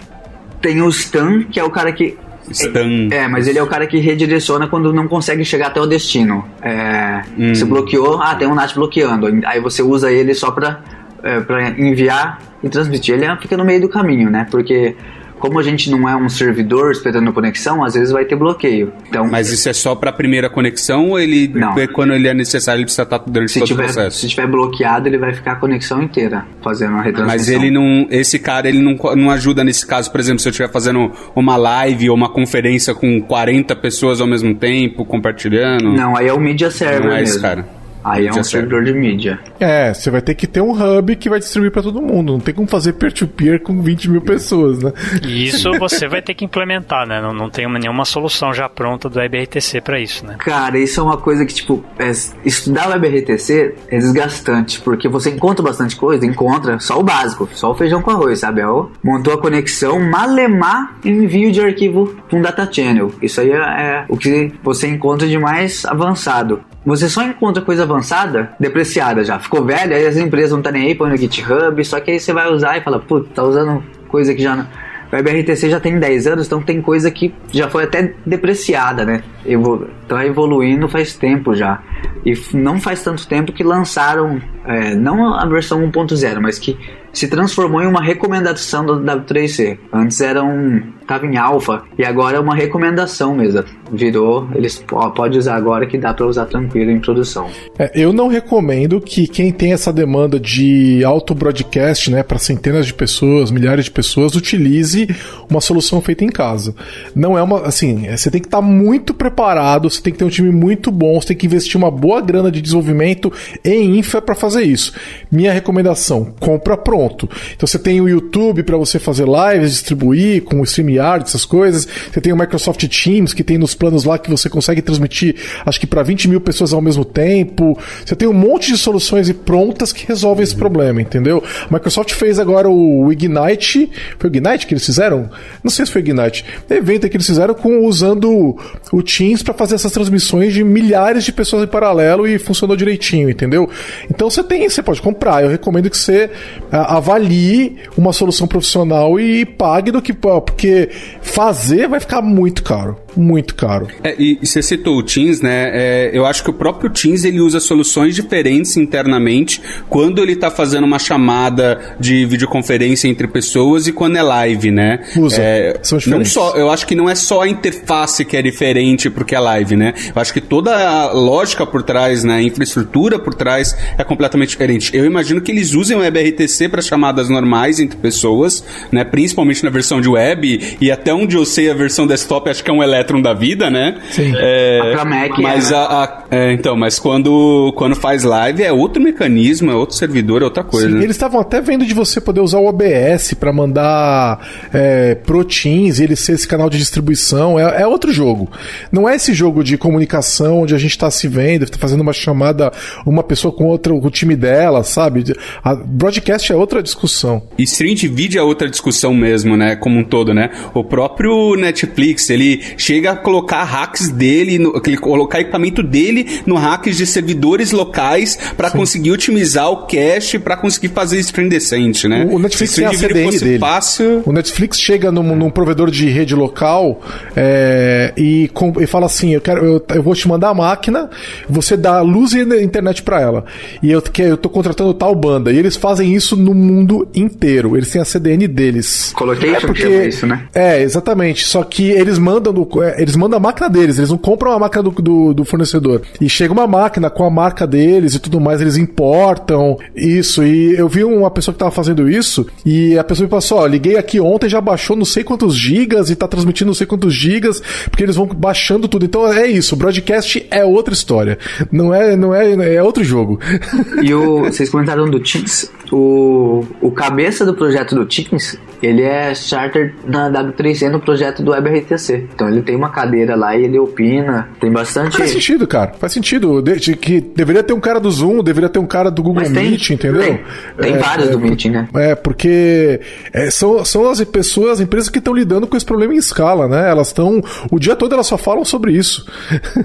[0.61, 2.17] Tem o Stan, que é o cara que
[2.51, 3.09] Stan.
[3.11, 6.45] É, mas ele é o cara que redireciona quando não consegue chegar até o destino.
[6.63, 7.55] É, hum.
[7.55, 9.27] Você bloqueou, ah, tem um NAT bloqueando.
[9.45, 10.81] Aí você usa ele só pra,
[11.23, 13.15] é, pra enviar e transmitir.
[13.15, 14.47] Ele fica no meio do caminho, né?
[14.51, 14.95] Porque
[15.39, 18.93] como a gente não é um servidor esperando conexão, às vezes vai ter bloqueio.
[19.09, 21.74] Então, Mas isso é só para a primeira conexão ou ele não.
[21.89, 24.20] quando ele é necessário ele precisa estar durante se todo tiver, o processo?
[24.20, 27.26] Se tiver bloqueado, ele vai ficar a conexão inteira fazendo a retransmissão.
[27.26, 30.51] Mas ele não, esse cara ele não, não ajuda nesse caso, por exemplo, se eu
[30.51, 35.93] estiver fazendo uma live ou uma conferência com 40 pessoas ao mesmo tempo compartilhando.
[35.93, 37.34] Não, aí é o media server não é mesmo.
[37.34, 37.86] Esse cara.
[38.07, 39.41] Aí é um servidor de mídia.
[39.59, 42.35] É, você vai ter que ter um hub que vai distribuir para todo mundo.
[42.35, 44.93] Não tem como fazer peer-to-peer -peer com 20 mil pessoas, né?
[45.27, 47.21] E isso você vai ter que implementar, né?
[47.21, 50.37] Não, não tem nenhuma solução já pronta do WebRTC para isso, né?
[50.39, 52.13] Cara, isso é uma coisa que, tipo, é,
[52.45, 57.73] estudar o WebRTC é desgastante, porque você encontra bastante coisa, encontra só o básico, só
[57.73, 58.61] o feijão com arroz, sabe?
[58.61, 58.67] É
[59.03, 63.13] montou a conexão, malemar envio de arquivo com data channel.
[63.21, 66.63] Isso aí é, é o que você encontra de mais avançado.
[66.87, 69.41] Você só encontra coisa avançada, depreciada já.
[69.41, 72.12] Ficou velha, aí as empresas não estão tá nem aí, põe no GitHub, só que
[72.12, 74.64] aí você vai usar e fala, putz, tá usando coisa que já.
[75.11, 79.22] O WebRTC já tem 10 anos, então tem coisa que já foi até depreciada, né?
[79.45, 81.80] Evolu tá evoluindo faz tempo já.
[82.24, 86.76] E não faz tanto tempo que lançaram, é, não a versão 1.0, mas que
[87.12, 89.78] se transformou em uma recomendação do W3C.
[89.93, 90.82] Antes era um.
[91.07, 93.65] Tava em alfa e agora é uma recomendação mesmo.
[93.91, 97.49] Virou, eles ó, pode usar agora que dá para usar tranquilo em produção.
[97.79, 102.87] É, eu não recomendo que quem tem essa demanda de auto broadcast, né, para centenas
[102.87, 105.09] de pessoas, milhares de pessoas, utilize
[105.49, 106.75] uma solução feita em casa.
[107.15, 110.19] Não é uma, assim, é, você tem que estar tá muito preparado, você tem que
[110.19, 113.33] ter um time muito bom, você tem que investir uma boa grana de desenvolvimento
[113.65, 114.93] em infra para fazer isso.
[115.31, 117.29] Minha recomendação, compra pronto.
[117.55, 121.86] Então você tem o YouTube para você fazer lives, distribuir com o StreamYard, essas coisas.
[122.12, 125.78] Você tem o Microsoft Teams, que tem nos planos lá que você consegue transmitir, acho
[125.78, 127.78] que para 20 mil pessoas ao mesmo tempo.
[128.05, 131.42] Você tem um monte de soluções prontas que resolvem esse problema, entendeu?
[131.68, 133.90] A Microsoft fez agora o Ignite.
[134.18, 135.30] Foi o Ignite que eles fizeram?
[135.62, 136.44] Não sei se foi o Ignite.
[136.70, 138.57] Evento que eles fizeram com usando
[138.92, 143.30] o Teams para fazer essas transmissões de milhares de pessoas em paralelo e funcionou direitinho,
[143.30, 143.68] entendeu?
[144.11, 145.42] Então você tem, você pode comprar.
[145.42, 146.30] Eu recomendo que você
[146.70, 150.12] avalie uma solução profissional e pague do que.
[150.12, 150.86] Porque
[151.20, 153.89] fazer vai ficar muito caro muito caro.
[154.05, 155.70] É, e, você citou o Teams, né?
[155.72, 160.51] É, eu acho que o próprio Teams ele usa soluções diferentes internamente quando ele está
[160.51, 165.01] fazendo uma chamada de videoconferência entre pessoas e quando é live, né?
[165.16, 165.41] Usa.
[165.41, 166.34] É, São diferentes.
[166.34, 169.41] Não só, eu acho que não é só a interface que é diferente porque é
[169.41, 169.95] live, né?
[170.14, 172.34] Eu acho que toda a lógica por trás, né?
[172.34, 174.95] A infraestrutura por trás é completamente diferente.
[174.95, 178.62] Eu imagino que eles usem o WebRTC para chamadas normais entre pessoas,
[178.93, 179.05] né?
[179.05, 182.70] Principalmente na versão de web e até onde eu sei a versão desktop acho que
[182.70, 184.01] é um Electron da vida, né?
[184.11, 184.33] Sim.
[184.37, 185.74] É, a Mac, mas é.
[185.74, 190.43] a, a é, então, mas quando, quando faz live é outro mecanismo, é outro servidor,
[190.43, 190.89] é outra coisa.
[190.89, 195.45] Sim, eles estavam até vendo de você poder usar o OBS para mandar é, pro
[195.45, 197.59] Teams e ele ser esse canal de distribuição.
[197.59, 198.51] É, é, outro jogo.
[198.91, 202.12] Não é esse jogo de comunicação onde a gente está se vendo, está fazendo uma
[202.12, 202.72] chamada,
[203.05, 205.24] uma pessoa com outra, o time dela, sabe?
[205.62, 207.43] A broadcast é outra discussão.
[207.59, 209.77] E stream de vídeo é outra discussão mesmo, né?
[209.77, 210.51] Como um todo, né?
[210.75, 216.97] O próprio Netflix, ele chega a colocar hacks dele, no, colocar equipamento dele no hacks
[216.97, 222.27] de servidores locais para conseguir otimizar o cache para conseguir fazer stream decente, né?
[222.31, 223.59] O Netflix tem a CDN dele.
[223.59, 224.23] Fácil...
[224.25, 227.01] O Netflix chega num, num provedor de rede local
[227.35, 231.11] é, e, com, e fala assim, eu quero, eu, eu, vou te mandar a máquina,
[231.49, 233.45] você dá luz e internet para ela.
[233.83, 235.53] E eu, que, eu tô contratando tal banda.
[235.53, 237.77] E eles fazem isso no mundo inteiro.
[237.77, 239.12] Eles têm a CDN deles.
[239.14, 240.47] Coloquei é porque, isso, né?
[240.57, 241.47] É, exatamente.
[241.47, 244.59] Só que eles mandam no, é, eles mandam a máquina deles, eles não compram a
[244.59, 246.01] máquina do, do, do, fornecedor.
[246.19, 250.43] E chega uma máquina com a marca deles e tudo mais, eles importam isso.
[250.43, 253.67] E eu vi uma pessoa que tava fazendo isso e a pessoa me passou: ó,
[253.67, 257.13] liguei aqui ontem, já baixou não sei quantos gigas e tá transmitindo não sei quantos
[257.13, 259.05] gigas, porque eles vão baixando tudo.
[259.05, 261.39] Então é isso, o broadcast é outra história.
[261.71, 263.39] Não é, não é, é outro jogo.
[264.03, 269.35] E o, vocês comentaram do Teams, o, o cabeça do projeto do Teams, ele é
[269.35, 272.28] charter na W3C no projeto do WebRTC.
[272.34, 274.49] Então ele tem uma cadeira lá e ele opina.
[274.61, 275.16] Tem bastante.
[275.16, 275.92] Faz sentido, cara.
[275.99, 276.61] Faz sentido.
[276.62, 279.42] De, de, que deveria ter um cara do Zoom, deveria ter um cara do Google
[279.44, 280.22] tem, Meet, entendeu?
[280.22, 280.40] Tem,
[280.80, 281.88] tem é, vários é, do Meet, né?
[281.94, 283.01] É, porque
[283.32, 286.68] é, são, são as pessoas, as empresas que estão lidando com esse problema em escala,
[286.68, 286.88] né?
[286.90, 287.42] Elas estão.
[287.70, 289.26] O dia todo elas só falam sobre isso.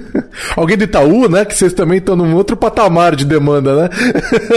[0.56, 1.44] Alguém do Itaú, né?
[1.44, 3.90] Que vocês também estão num outro patamar de demanda, né?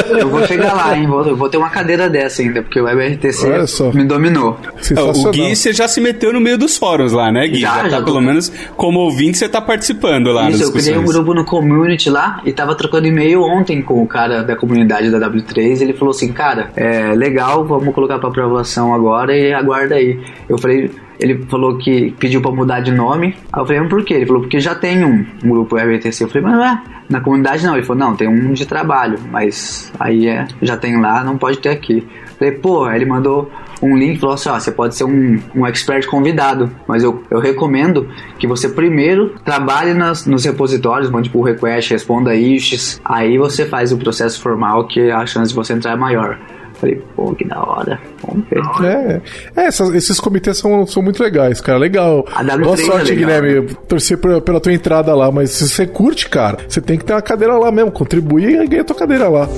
[0.09, 1.07] Eu vou chegar lá, hein?
[1.07, 3.47] Vou, eu vou ter uma cadeira dessa ainda, porque o WebRTC
[3.93, 4.57] me dominou.
[4.97, 7.59] O Gui, você já se meteu no meio dos fóruns lá, né, Gui?
[7.59, 10.97] Já, já, já tá, pelo menos como ouvinte você tá participando lá Isso, eu criei
[10.97, 15.09] um grupo no community lá e tava trocando e-mail ontem com o cara da comunidade
[15.09, 19.95] da W3 ele falou assim, cara, é legal, vamos colocar pra aprovação agora e aguarda
[19.95, 20.19] aí.
[20.47, 23.35] Eu falei, ele falou que pediu pra mudar de nome.
[23.51, 24.15] Aí eu falei, mas por quê?
[24.15, 26.23] Ele falou, porque já tem um, um grupo RBTC.
[26.23, 29.91] Eu falei, mas ué, Na comunidade não, ele falou, não, tem um de trabalho, mas
[29.99, 32.07] aí é, já tem lá, não pode ter aqui.
[32.37, 33.49] Falei, pô, ele mandou
[33.81, 37.23] um link e falou assim: ó, você pode ser um, um expert convidado, mas eu,
[37.29, 43.37] eu recomendo que você primeiro trabalhe nas, nos repositórios, mande por request, responda issues, aí
[43.37, 46.39] você faz o processo formal que a chance de você entrar é maior.
[46.85, 47.99] Falei, pô, que da hora.
[48.21, 48.61] Vamos ver.
[48.85, 49.19] É,
[49.55, 51.79] é essas, esses comitês são, são muito legais, cara.
[51.79, 52.23] Legal.
[52.63, 53.61] Boa sorte, é legal, Guilherme.
[53.61, 53.67] Né?
[53.87, 57.13] Torcer por, pela tua entrada lá, mas se você curte, cara, você tem que ter
[57.13, 57.91] uma cadeira lá mesmo.
[57.91, 59.49] Contribuir e ganhar tua cadeira lá.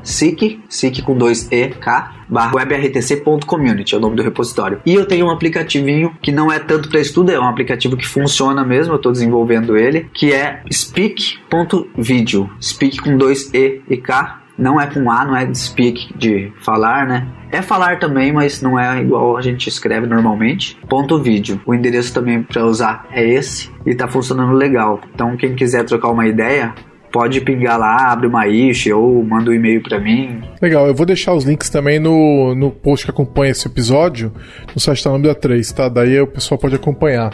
[0.04, 4.82] sic, sic com dois E, K, barra webrtc.community, é o nome do repositório.
[4.86, 8.06] E eu tenho um aplicativinho que não é tanto para estudo, é um aplicativo que
[8.06, 14.42] funciona mesmo, eu estou desenvolvendo ele, que é speak.video, speak com dois E e K,
[14.58, 17.28] não é com A, não é speak, de falar, né?
[17.52, 20.78] É falar também, mas não é igual a gente escreve normalmente.
[20.90, 21.62] Ponto vídeo.
[21.66, 25.00] O endereço também para usar é esse e tá funcionando legal.
[25.14, 26.74] Então quem quiser trocar uma ideia,
[27.12, 30.42] pode pingar lá, abre uma issue ou manda um e-mail para mim.
[30.62, 34.34] Legal, eu vou deixar os links também no, no post que acompanha esse episódio,
[34.74, 35.90] no site da Lambda 3, tá?
[35.90, 37.32] Daí o pessoal pode acompanhar.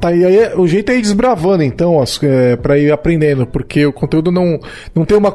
[0.00, 3.86] Tá, e aí o jeito é ir desbravando, então, as, é, pra ir aprendendo, porque
[3.86, 4.58] o conteúdo não,
[4.94, 5.34] não tem uma.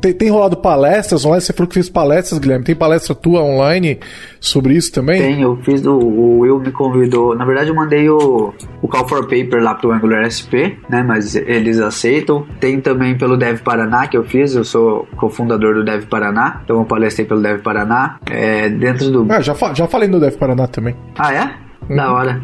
[0.00, 2.64] tem, tem rolado palestras online, você falou que fez palestras, Guilherme.
[2.64, 3.98] Tem palestra tua online
[4.40, 5.20] sobre isso também?
[5.20, 5.98] Tem, eu fiz do.
[5.98, 7.34] O Will me convidou.
[7.34, 11.02] Na verdade, eu mandei o, o Call for Paper lá pro Angular SP, né?
[11.02, 12.44] Mas eles aceitam.
[12.60, 16.78] Tem também pelo Dev Paraná que eu fiz, eu sou cofundador do Dev Paraná, então
[16.78, 18.18] eu palestrei pelo Dev Paraná.
[18.30, 19.26] É, dentro do.
[19.30, 20.94] Ah, já, fa já falei no Dev Paraná também.
[21.16, 21.54] Ah, é?
[21.88, 21.96] Uhum.
[21.96, 22.42] Da hora.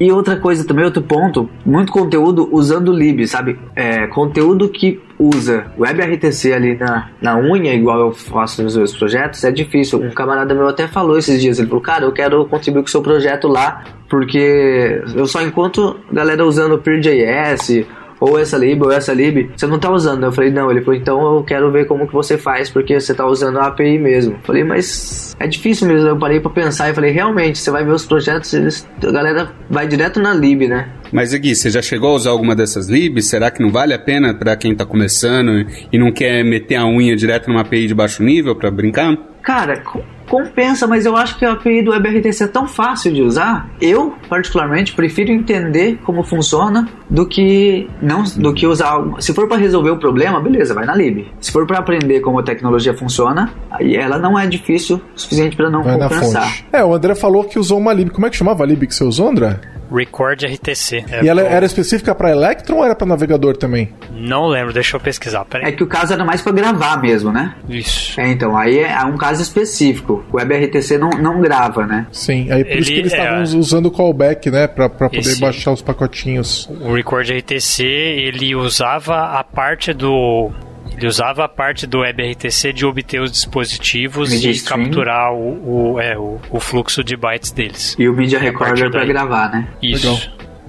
[0.00, 3.58] E outra coisa também, outro ponto, muito conteúdo usando lib, sabe?
[3.76, 9.44] É, conteúdo que usa WebRTC ali na, na unha, igual eu faço nos meus projetos,
[9.44, 10.00] é difícil.
[10.00, 12.90] Um camarada meu até falou esses dias, ele falou, cara, eu quero contribuir com o
[12.90, 17.84] seu projeto lá, porque eu só encontro galera usando PeerJS
[18.20, 20.24] ou essa lib ou essa lib, você não tá usando.
[20.24, 20.70] Eu falei, não.
[20.70, 23.66] Ele falou, então eu quero ver como que você faz, porque você tá usando a
[23.66, 24.34] API mesmo.
[24.34, 26.06] Eu falei, mas é difícil mesmo.
[26.08, 29.50] Eu parei pra pensar e falei, realmente, você vai ver os projetos, eles, a galera
[29.68, 30.90] vai direto na lib, né?
[31.12, 33.28] Mas Gui, você já chegou a usar alguma dessas libs?
[33.28, 36.86] Será que não vale a pena para quem tá começando e não quer meter a
[36.86, 39.16] unha direto numa API de baixo nível para brincar?
[39.42, 39.82] Cara,
[40.30, 43.68] compensa, mas eu acho que a API do WebRTC é tão fácil de usar.
[43.80, 49.02] Eu, particularmente, prefiro entender como funciona do que não do que usar.
[49.18, 51.26] Se for para resolver o problema, beleza, vai na lib.
[51.40, 55.56] Se for para aprender como a tecnologia funciona, aí ela não é difícil o suficiente
[55.56, 56.58] para não vai compensar.
[56.72, 58.10] É, o André falou que usou uma lib.
[58.10, 59.58] Como é que chamava a lib que você usou, André?
[59.92, 61.04] Record RTC.
[61.10, 63.92] É e ela era específica para Electron ou era para navegador também?
[64.12, 65.44] Não lembro, deixa eu pesquisar.
[65.44, 65.68] Peraí.
[65.68, 67.54] É que o caso era mais para gravar mesmo, né?
[67.68, 68.18] Isso.
[68.20, 70.19] É, então, aí é um caso específico.
[70.32, 72.06] O WebRTC não, não grava, né?
[72.12, 73.42] Sim, aí por Ele, isso que eles estavam é...
[73.42, 74.66] usando o callback, né?
[74.66, 75.40] Para poder Esse...
[75.40, 76.68] baixar os pacotinhos.
[76.80, 80.50] O Record RTC, ele usava a parte do
[80.96, 84.84] ele usava a parte do WebRTC de obter os dispositivos Media e stream.
[84.84, 87.96] capturar o, o, é, o, o, fluxo de bytes deles.
[87.98, 89.68] E o Media Recorder para gravar, né?
[89.80, 90.06] Isso.
[90.10, 90.20] Legal.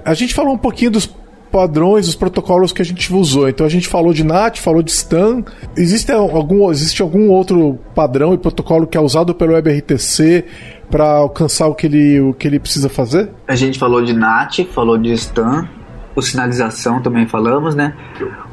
[0.06, 1.06] A gente falou um pouquinho dos
[1.52, 3.50] padrões, os protocolos que a gente usou.
[3.50, 5.44] Então a gente falou de NAT, falou de STAN.
[5.76, 10.46] Existe algum, existe algum outro padrão e protocolo que é usado pelo WebRTC
[10.90, 13.30] para alcançar o que, ele, o que ele precisa fazer?
[13.48, 15.68] A gente falou de NAT, falou de STAN,
[16.16, 17.94] o sinalização também falamos, né?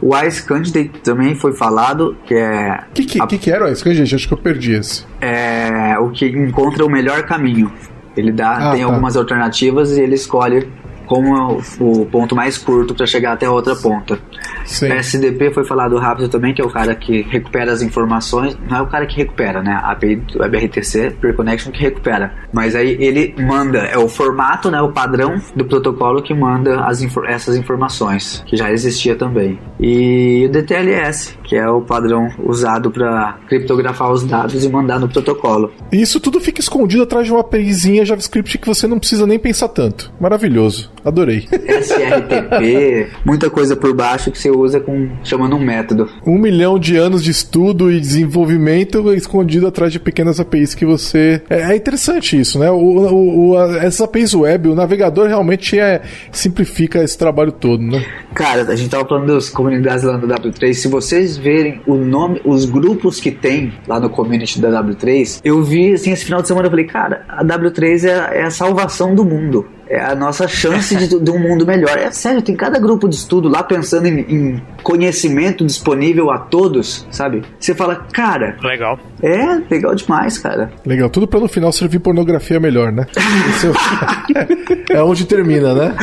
[0.00, 2.84] O Ice Candidate também foi falado, que é...
[2.90, 3.26] O que, que, a...
[3.26, 4.14] que, que, era o Ice Candidate?
[4.14, 5.04] Acho que eu perdi esse.
[5.20, 7.72] É o que encontra o melhor caminho.
[8.16, 8.86] Ele dá, ah, tem tá.
[8.86, 10.68] algumas alternativas e ele escolhe
[11.08, 14.18] como o ponto mais curto para chegar até a outra ponta.
[14.64, 14.92] Sim.
[14.92, 18.56] SDP foi falado rápido também, que é o cara que recupera as informações.
[18.68, 19.72] Não é o cara que recupera, né?
[19.72, 22.34] A API do WebRTC, Peer Connection, que recupera.
[22.52, 24.80] Mas aí ele manda, é o formato, né?
[24.82, 29.58] O padrão do protocolo que manda as essas informações, que já existia também.
[29.80, 35.08] E o DTLS, que é o padrão usado para criptografar os dados e mandar no
[35.08, 35.72] protocolo.
[35.90, 39.38] E isso tudo fica escondido atrás de uma APIzinha JavaScript que você não precisa nem
[39.38, 40.12] pensar tanto.
[40.20, 40.90] Maravilhoso.
[41.02, 41.48] Adorei.
[41.50, 46.10] SRTP, muita coisa por baixo que você usa com chamando um método.
[46.26, 51.40] Um milhão de anos de estudo e desenvolvimento escondido atrás de pequenas APIs que você.
[51.48, 52.70] É, é interessante isso, né?
[52.70, 58.04] O, o, o, essas APIs web, o navegador realmente é, simplifica esse trabalho todo, né?
[58.34, 60.74] Cara, a gente tava falando das comunidades lá no W3.
[60.74, 65.62] Se vocês verem o nome, os grupos que tem lá no community da W3, eu
[65.62, 69.14] vi assim esse final de semana eu falei, cara, a W3 é, é a salvação
[69.14, 71.96] do mundo é a nossa chance de, de, um mundo melhor.
[71.96, 77.06] É sério, tem cada grupo de estudo lá pensando em, em, conhecimento disponível a todos,
[77.10, 77.42] sabe?
[77.58, 78.56] Você fala, cara.
[78.62, 78.98] Legal.
[79.22, 80.70] É, legal demais, cara.
[80.84, 83.06] Legal, tudo pra no final servir pornografia melhor, né?
[84.92, 85.94] é, é onde termina, né?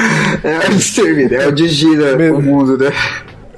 [0.43, 2.31] É onde termina, é onde gira Me...
[2.31, 2.91] o mundo, né?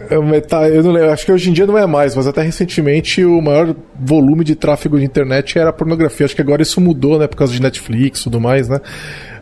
[0.09, 3.23] É eu não lembro, acho que hoje em dia não é mais, mas até recentemente
[3.23, 6.25] o maior volume de tráfego de internet era pornografia.
[6.25, 7.27] Acho que agora isso mudou, né?
[7.27, 8.79] Por causa de Netflix e tudo mais, né?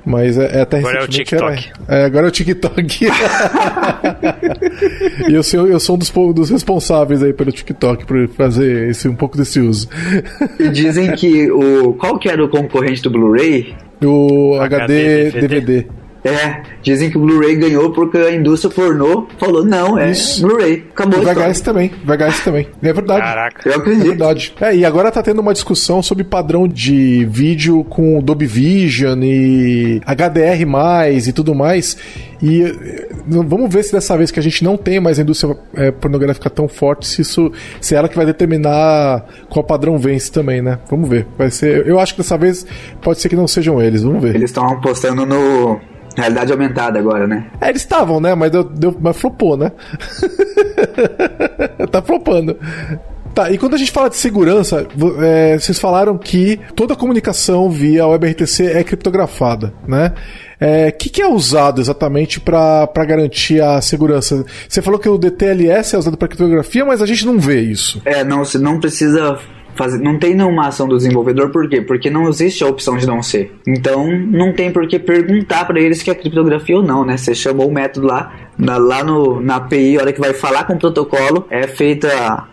[0.06, 1.72] Mas é, é até Agora é o TikTok.
[1.88, 3.08] Era, é, agora é o TikTok.
[5.28, 9.08] e eu sou, eu sou um dos, dos responsáveis aí pelo TikTok por fazer esse,
[9.08, 9.90] um pouco desse uso.
[10.60, 11.94] E dizem que o.
[11.94, 13.76] Qual que era o concorrente do Blu-ray?
[14.04, 15.48] O HD, HD DVD.
[15.48, 15.88] DVD.
[16.26, 20.12] É, dizem que o Blu-ray ganhou porque a indústria pornô falou, não, é
[20.42, 20.84] Blu-ray.
[20.90, 21.20] Acabou.
[21.20, 22.68] O VHS também, VHS também.
[22.82, 23.22] É verdade.
[23.22, 23.70] Caraca.
[23.70, 24.06] Eu acredito.
[24.06, 24.54] É verdade.
[24.60, 30.02] É, e agora tá tendo uma discussão sobre padrão de vídeo com Dolby Vision e
[30.04, 31.96] HDR+, e tudo mais.
[32.42, 35.56] E eh, vamos ver se dessa vez que a gente não tem mais a indústria
[35.76, 40.32] é, pornográfica tão forte, se isso se é ela que vai determinar qual padrão vence
[40.32, 40.80] também, né?
[40.90, 41.28] Vamos ver.
[41.38, 42.66] Vai ser, eu acho que dessa vez
[43.02, 44.36] pode ser que não sejam eles, vamos ver.
[44.36, 45.80] Eles estão apostando no
[46.16, 47.48] Realidade aumentada agora, né?
[47.60, 48.34] É, eles estavam, né?
[48.36, 49.72] Mas, deu, deu, mas flopou, né?
[51.92, 52.58] tá flopando.
[53.36, 54.88] Tá, e quando a gente fala de segurança,
[55.22, 60.14] é, vocês falaram que toda a comunicação via WebRTC é criptografada, né?
[60.16, 64.46] O é, que, que, é usado exatamente para garantir a segurança?
[64.70, 68.02] Você falou que o DTLS é usado para criptografia, mas a gente não vê isso.
[68.06, 69.38] É, não, você não precisa
[69.76, 71.82] fazer, não tem nenhuma ação do desenvolvedor, por quê?
[71.82, 73.54] Porque não existe a opção de não ser.
[73.68, 77.18] Então, não tem por que perguntar para eles que é criptografia ou não, né?
[77.18, 80.64] Você chamou o método lá, na, lá no, na API, a hora que vai falar
[80.64, 82.08] com o protocolo, é feita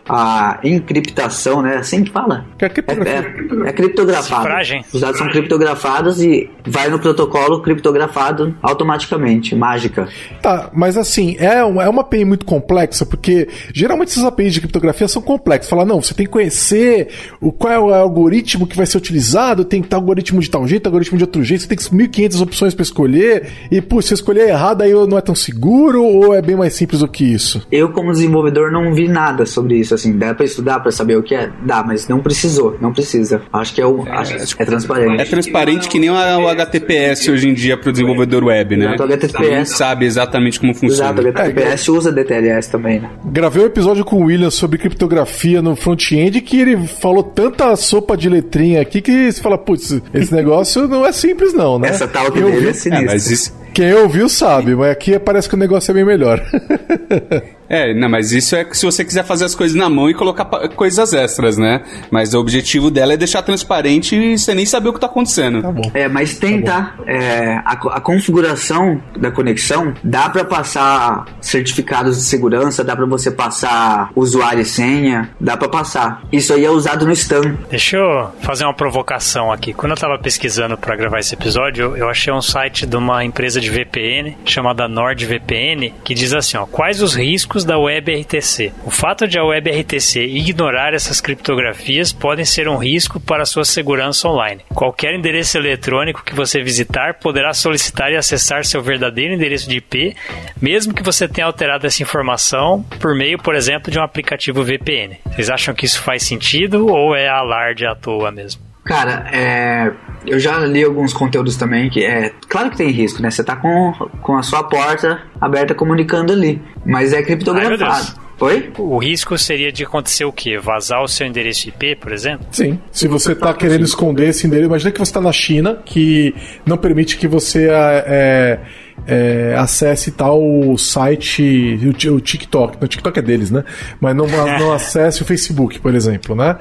[0.08, 1.76] a, a encriptação, né?
[1.76, 2.44] Assim que fala.
[2.58, 3.12] Que é, criptografia.
[3.12, 4.42] é, é, é criptografado.
[4.42, 4.84] Cifragem.
[4.92, 10.08] Os dados são criptografados e vai no protocolo criptografado automaticamente, mágica.
[10.40, 15.06] Tá, mas assim, é, é uma API muito complexa, porque geralmente essas APIs de criptografia
[15.06, 15.70] são complexas.
[15.70, 17.08] Fala, não, você tem que conhecer
[17.40, 20.66] o, qual é o algoritmo que vai ser utilizado, tem que estar algoritmo de tal
[20.66, 24.48] jeito, algoritmo de outro jeito, você tem 1.500 opções para escolher, e, pô, se escolher
[24.48, 27.66] errado, aí não é tão seguro ou é bem mais simples do que isso?
[27.70, 29.94] Eu, como desenvolvedor, não vi nada sobre isso.
[29.94, 31.50] Assim, dá pra estudar pra saber o que é?
[31.64, 33.42] Dá, mas não precisou, não precisa.
[33.52, 35.20] Acho que é, o, é, acho, é transparente.
[35.20, 38.86] É transparente que nem o HTTPS hoje em dia pro desenvolvedor web, né?
[38.86, 39.76] Exato, o HTTPS.
[39.76, 41.20] sabe exatamente como funciona.
[41.20, 43.10] Exato, o HTTPS é, usa DTLS também, né?
[43.24, 48.16] Gravei um episódio com o William sobre criptografia no front-end que ele falou tanta sopa
[48.16, 51.88] de letrinha aqui que você fala, putz, esse negócio não é simples não, né?
[51.88, 53.02] Essa tal que dele é sinistra.
[53.02, 56.42] É, mas isso, quem ouviu sabe, mas aqui parece que o negócio é bem melhor.
[57.72, 60.44] É, não, mas isso é se você quiser fazer as coisas na mão e colocar
[60.76, 61.80] coisas extras, né?
[62.10, 65.62] Mas o objetivo dela é deixar transparente e você nem saber o que tá acontecendo.
[65.62, 65.90] Tá bom.
[65.94, 66.96] É, mas tem, tá?
[67.06, 73.30] É, a, a, configuração da conexão dá para passar certificados de segurança, dá para você
[73.30, 76.22] passar usuário e senha, dá para passar.
[76.30, 77.56] Isso aí é usado no STAN.
[77.70, 79.72] Deixa eu fazer uma provocação aqui.
[79.72, 83.61] Quando eu tava pesquisando para gravar esse episódio, eu achei um site de uma empresa
[83.62, 88.72] de VPN chamada NordVPN que diz assim, ó, quais os riscos da WebRTC.
[88.84, 94.28] O fato de a WebRTC ignorar essas criptografias podem ser um risco para sua segurança
[94.28, 94.62] online.
[94.74, 100.16] Qualquer endereço eletrônico que você visitar poderá solicitar e acessar seu verdadeiro endereço de IP,
[100.60, 105.18] mesmo que você tenha alterado essa informação por meio, por exemplo, de um aplicativo VPN.
[105.26, 108.71] Vocês acham que isso faz sentido ou é alarde à toa mesmo?
[108.84, 109.92] Cara, é,
[110.26, 112.32] eu já li alguns conteúdos também que é.
[112.48, 113.30] Claro que tem risco, né?
[113.30, 116.60] Você tá com, com a sua porta aberta comunicando ali.
[116.84, 117.84] Mas é criptografado.
[117.84, 118.72] Ai, Oi?
[118.76, 120.58] O risco seria de acontecer o quê?
[120.58, 122.44] Vazar o seu endereço IP, por exemplo?
[122.50, 122.76] Sim.
[122.90, 126.34] Se você está querendo esconder esse endereço, imagina que você está na China, que
[126.66, 128.58] não permite que você é,
[129.06, 130.40] é, acesse tal
[130.78, 132.78] site, o, o TikTok.
[132.82, 133.64] O TikTok é deles, né?
[134.00, 134.26] Mas não,
[134.58, 136.56] não acesse o Facebook, por exemplo, né?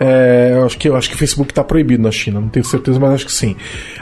[0.00, 2.64] É, eu acho que eu acho que o Facebook está proibido na China, não tenho
[2.64, 3.56] certeza, mas acho que sim.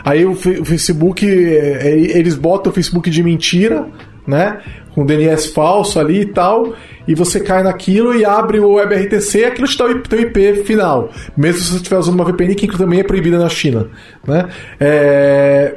[0.05, 3.87] Aí o, o Facebook, é, é, eles botam o Facebook de mentira,
[4.27, 4.61] né?
[4.95, 6.75] Com DNS falso ali e tal,
[7.07, 11.11] e você cai naquilo e abre o WebRTC, aquilo te dá o teu IP final,
[11.37, 13.89] mesmo se você estiver usando uma VPN que também é proibida na China,
[14.27, 14.49] né?
[14.79, 15.77] É,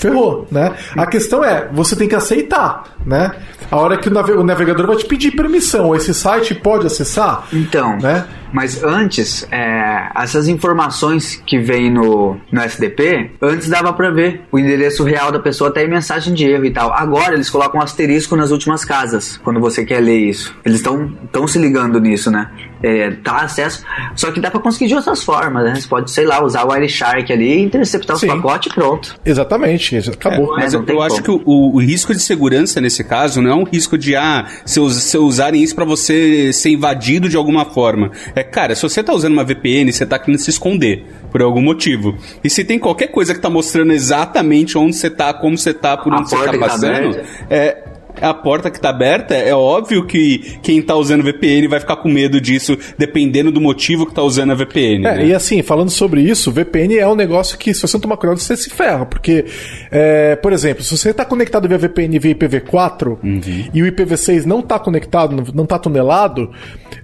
[0.00, 0.74] ferrou, né?
[0.96, 3.32] A questão é, você tem que aceitar, né?
[3.70, 7.46] A hora que o navegador vai te pedir permissão, esse site pode acessar?
[7.52, 8.26] Então, né?
[8.52, 14.58] Mas antes, é, essas informações que vem no, no SDP, antes dava para ver o
[14.58, 16.92] endereço real da pessoa até em mensagem de erro e tal.
[16.92, 20.54] Agora eles colocam um asterisco nas últimas casas, quando você quer ler isso.
[20.64, 22.50] Eles estão se ligando nisso, né?
[22.82, 23.84] É, tá acesso.
[24.16, 25.74] Só que dá para conseguir de outras formas, né?
[25.74, 29.20] Você pode, sei lá, usar o Wireshark ali, interceptar os pacotes e pronto.
[29.24, 30.58] Exatamente, acabou.
[30.58, 33.54] É, mas eu, eu acho que o, o, risco de segurança nesse caso não é
[33.54, 38.10] um risco de, ah, se, se usarem isso para você ser invadido de alguma forma.
[38.34, 41.62] É, cara, se você tá usando uma VPN, você tá querendo se esconder por algum
[41.62, 42.16] motivo.
[42.42, 45.96] E se tem qualquer coisa que tá mostrando exatamente onde você tá, como você tá,
[45.96, 47.84] por onde você tá, tá passando, é,
[48.20, 52.08] a porta que está aberta, é óbvio que quem está usando VPN vai ficar com
[52.08, 55.06] medo disso, dependendo do motivo que está usando a VPN.
[55.06, 55.26] É, né?
[55.26, 58.38] E assim, falando sobre isso, VPN é um negócio que, se você não tomar cuidado,
[58.38, 59.06] você se ferra.
[59.06, 59.44] Porque,
[59.90, 63.40] é, por exemplo, se você está conectado via VPN via IPv4 uhum.
[63.72, 66.50] e o IPv6 não está conectado, não está tunelado,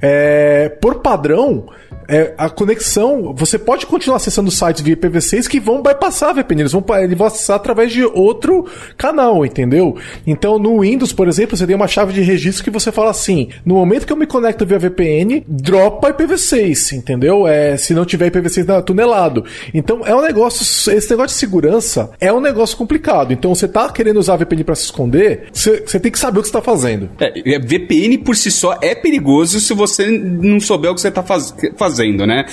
[0.01, 1.67] é, por padrão,
[2.09, 6.63] é, a conexão, você pode continuar acessando sites via IPv6 que vão bypassar a VPN,
[6.63, 9.97] eles vão, eles vão acessar através de outro canal, entendeu?
[10.27, 13.49] Então no Windows, por exemplo, você tem uma chave de registro que você fala assim:
[13.65, 17.47] no momento que eu me conecto via VPN, dropa IPv6, entendeu?
[17.47, 19.45] É, se não tiver IPv6 tunelado.
[19.75, 23.33] Então é um negócio, esse negócio de segurança é um negócio complicado.
[23.33, 26.39] Então você tá querendo usar a VPN para se esconder, você, você, tem que saber
[26.39, 27.11] o que você tá fazendo.
[27.19, 31.23] É, VPN por si só é perigoso se você não souber o que você tá
[31.23, 32.45] faz, fazendo fazendo, né?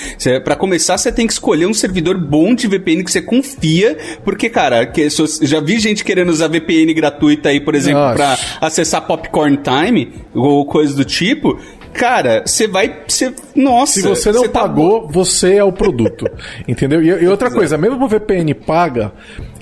[0.43, 4.49] Para começar, você tem que escolher um servidor bom de VPN que você confia, porque,
[4.49, 5.07] cara, que,
[5.41, 10.65] já vi gente querendo usar VPN gratuita aí, por exemplo, para acessar Popcorn Time ou
[10.65, 11.59] coisa do tipo
[11.93, 13.03] cara, você vai.
[13.07, 13.93] Cê, nossa.
[13.93, 15.07] Se você não tá pagou, tá...
[15.11, 16.25] você é o produto.
[16.67, 17.01] entendeu?
[17.01, 19.13] E, e outra coisa, mesmo o VPN paga,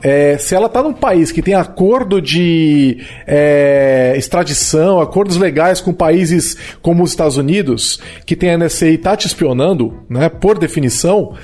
[0.04, 5.94] é, se ela tá num país que tem acordo de é, extradição, acordos legais com
[5.94, 10.58] países como os Estados Unidos, que tem a NSA e tá te espionando, né, por
[10.58, 11.36] definição,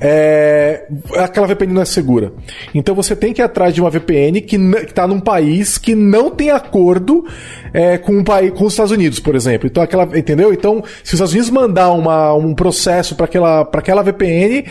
[0.00, 0.86] é,
[1.16, 2.32] aquela VPN não é segura.
[2.74, 6.30] Então você tem que ir atrás de uma VPN que está num país que não
[6.30, 7.26] tem acordo
[7.72, 9.66] é, com, um país, com os Estados Unidos, por exemplo.
[9.66, 10.52] Então aquela, entendeu?
[10.52, 14.64] Então, se os Estados Unidos mandar uma, um processo para aquela, aquela VPN,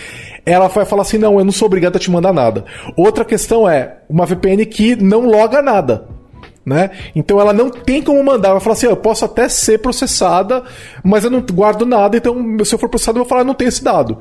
[0.46, 2.66] ela vai falar assim: não, eu não sou obrigado a te mandar nada.
[2.96, 6.17] Outra questão é uma VPN que não loga nada
[6.68, 6.92] né?
[7.16, 8.50] Então ela não tem como mandar.
[8.50, 10.64] Ela fala assim: eu posso até ser processada,
[11.02, 13.70] mas eu não guardo nada, então se eu for processado, eu vou falar: não tem
[13.70, 14.18] esse dado.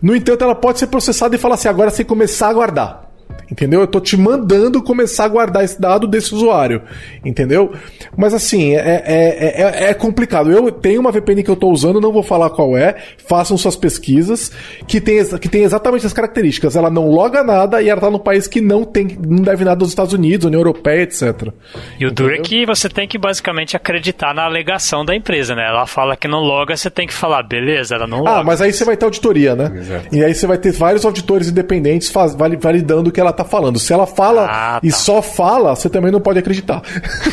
[0.00, 3.07] No entanto, ela pode ser processada e falar assim: agora você começar a guardar.
[3.50, 3.80] Entendeu?
[3.80, 6.82] Eu tô te mandando começar a guardar esse dado desse usuário.
[7.24, 7.72] Entendeu?
[8.16, 10.50] Mas assim, é, é, é, é complicado.
[10.50, 12.96] Eu tenho uma VPN que eu tô usando, não vou falar qual é.
[13.26, 14.52] Façam suas pesquisas,
[14.86, 16.76] que tem, que tem exatamente as características.
[16.76, 19.76] Ela não loga nada e ela tá num país que não tem, não deve nada
[19.76, 21.48] dos Estados Unidos, União Europeia, etc.
[21.98, 25.66] E o duro é que você tem que basicamente acreditar na alegação da empresa, né?
[25.66, 28.40] Ela fala que não loga, você tem que falar, beleza, ela não ah, loga.
[28.40, 29.72] Ah, mas aí você vai ter auditoria, né?
[29.74, 30.14] Exato.
[30.14, 33.78] E aí você vai ter vários auditores independentes faz, validando que ela tá falando.
[33.78, 34.80] Se ela fala ah, tá.
[34.82, 36.82] e só fala, você também não pode acreditar.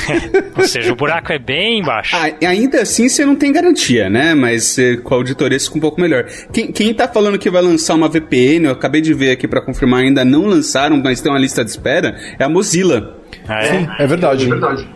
[0.57, 2.15] Ou seja, o buraco é bem embaixo.
[2.15, 4.33] Ah, ainda assim, você não tem garantia, né?
[4.33, 6.25] Mas eh, com a auditoria fica um pouco melhor.
[6.51, 9.61] Quem, quem tá falando que vai lançar uma VPN, eu acabei de ver aqui para
[9.61, 13.17] confirmar, ainda não lançaram, mas tem uma lista de espera, é a Mozilla.
[13.47, 13.65] Ah, é?
[13.65, 14.45] Sim, é verdade.
[14.45, 14.94] É verdade.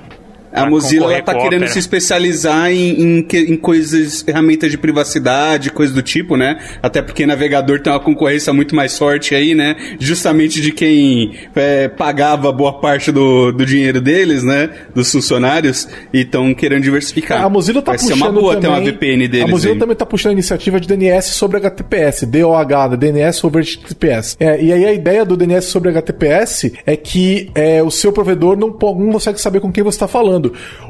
[0.52, 6.02] A Mozilla está querendo se especializar em, em, em, coisas, ferramentas de privacidade, coisas do
[6.02, 6.60] tipo, né?
[6.82, 9.76] Até porque navegador tem uma concorrência muito mais forte aí, né?
[10.00, 14.70] Justamente de quem é, pagava boa parte do, do dinheiro deles, né?
[14.94, 17.44] Dos funcionários, e estão querendo diversificar.
[17.44, 19.48] A Mozilla está puxando uma boa também, ter uma VPN deles.
[19.48, 19.80] A Mozilla aí.
[19.80, 24.36] também está puxando a iniciativa de DNS sobre HTTPS, DOH, DNS sobre HTTPS.
[24.40, 28.58] É, e aí a ideia do DNS sobre HTTPS é que é, o seu provedor
[28.58, 30.39] não, não consegue saber com quem você está falando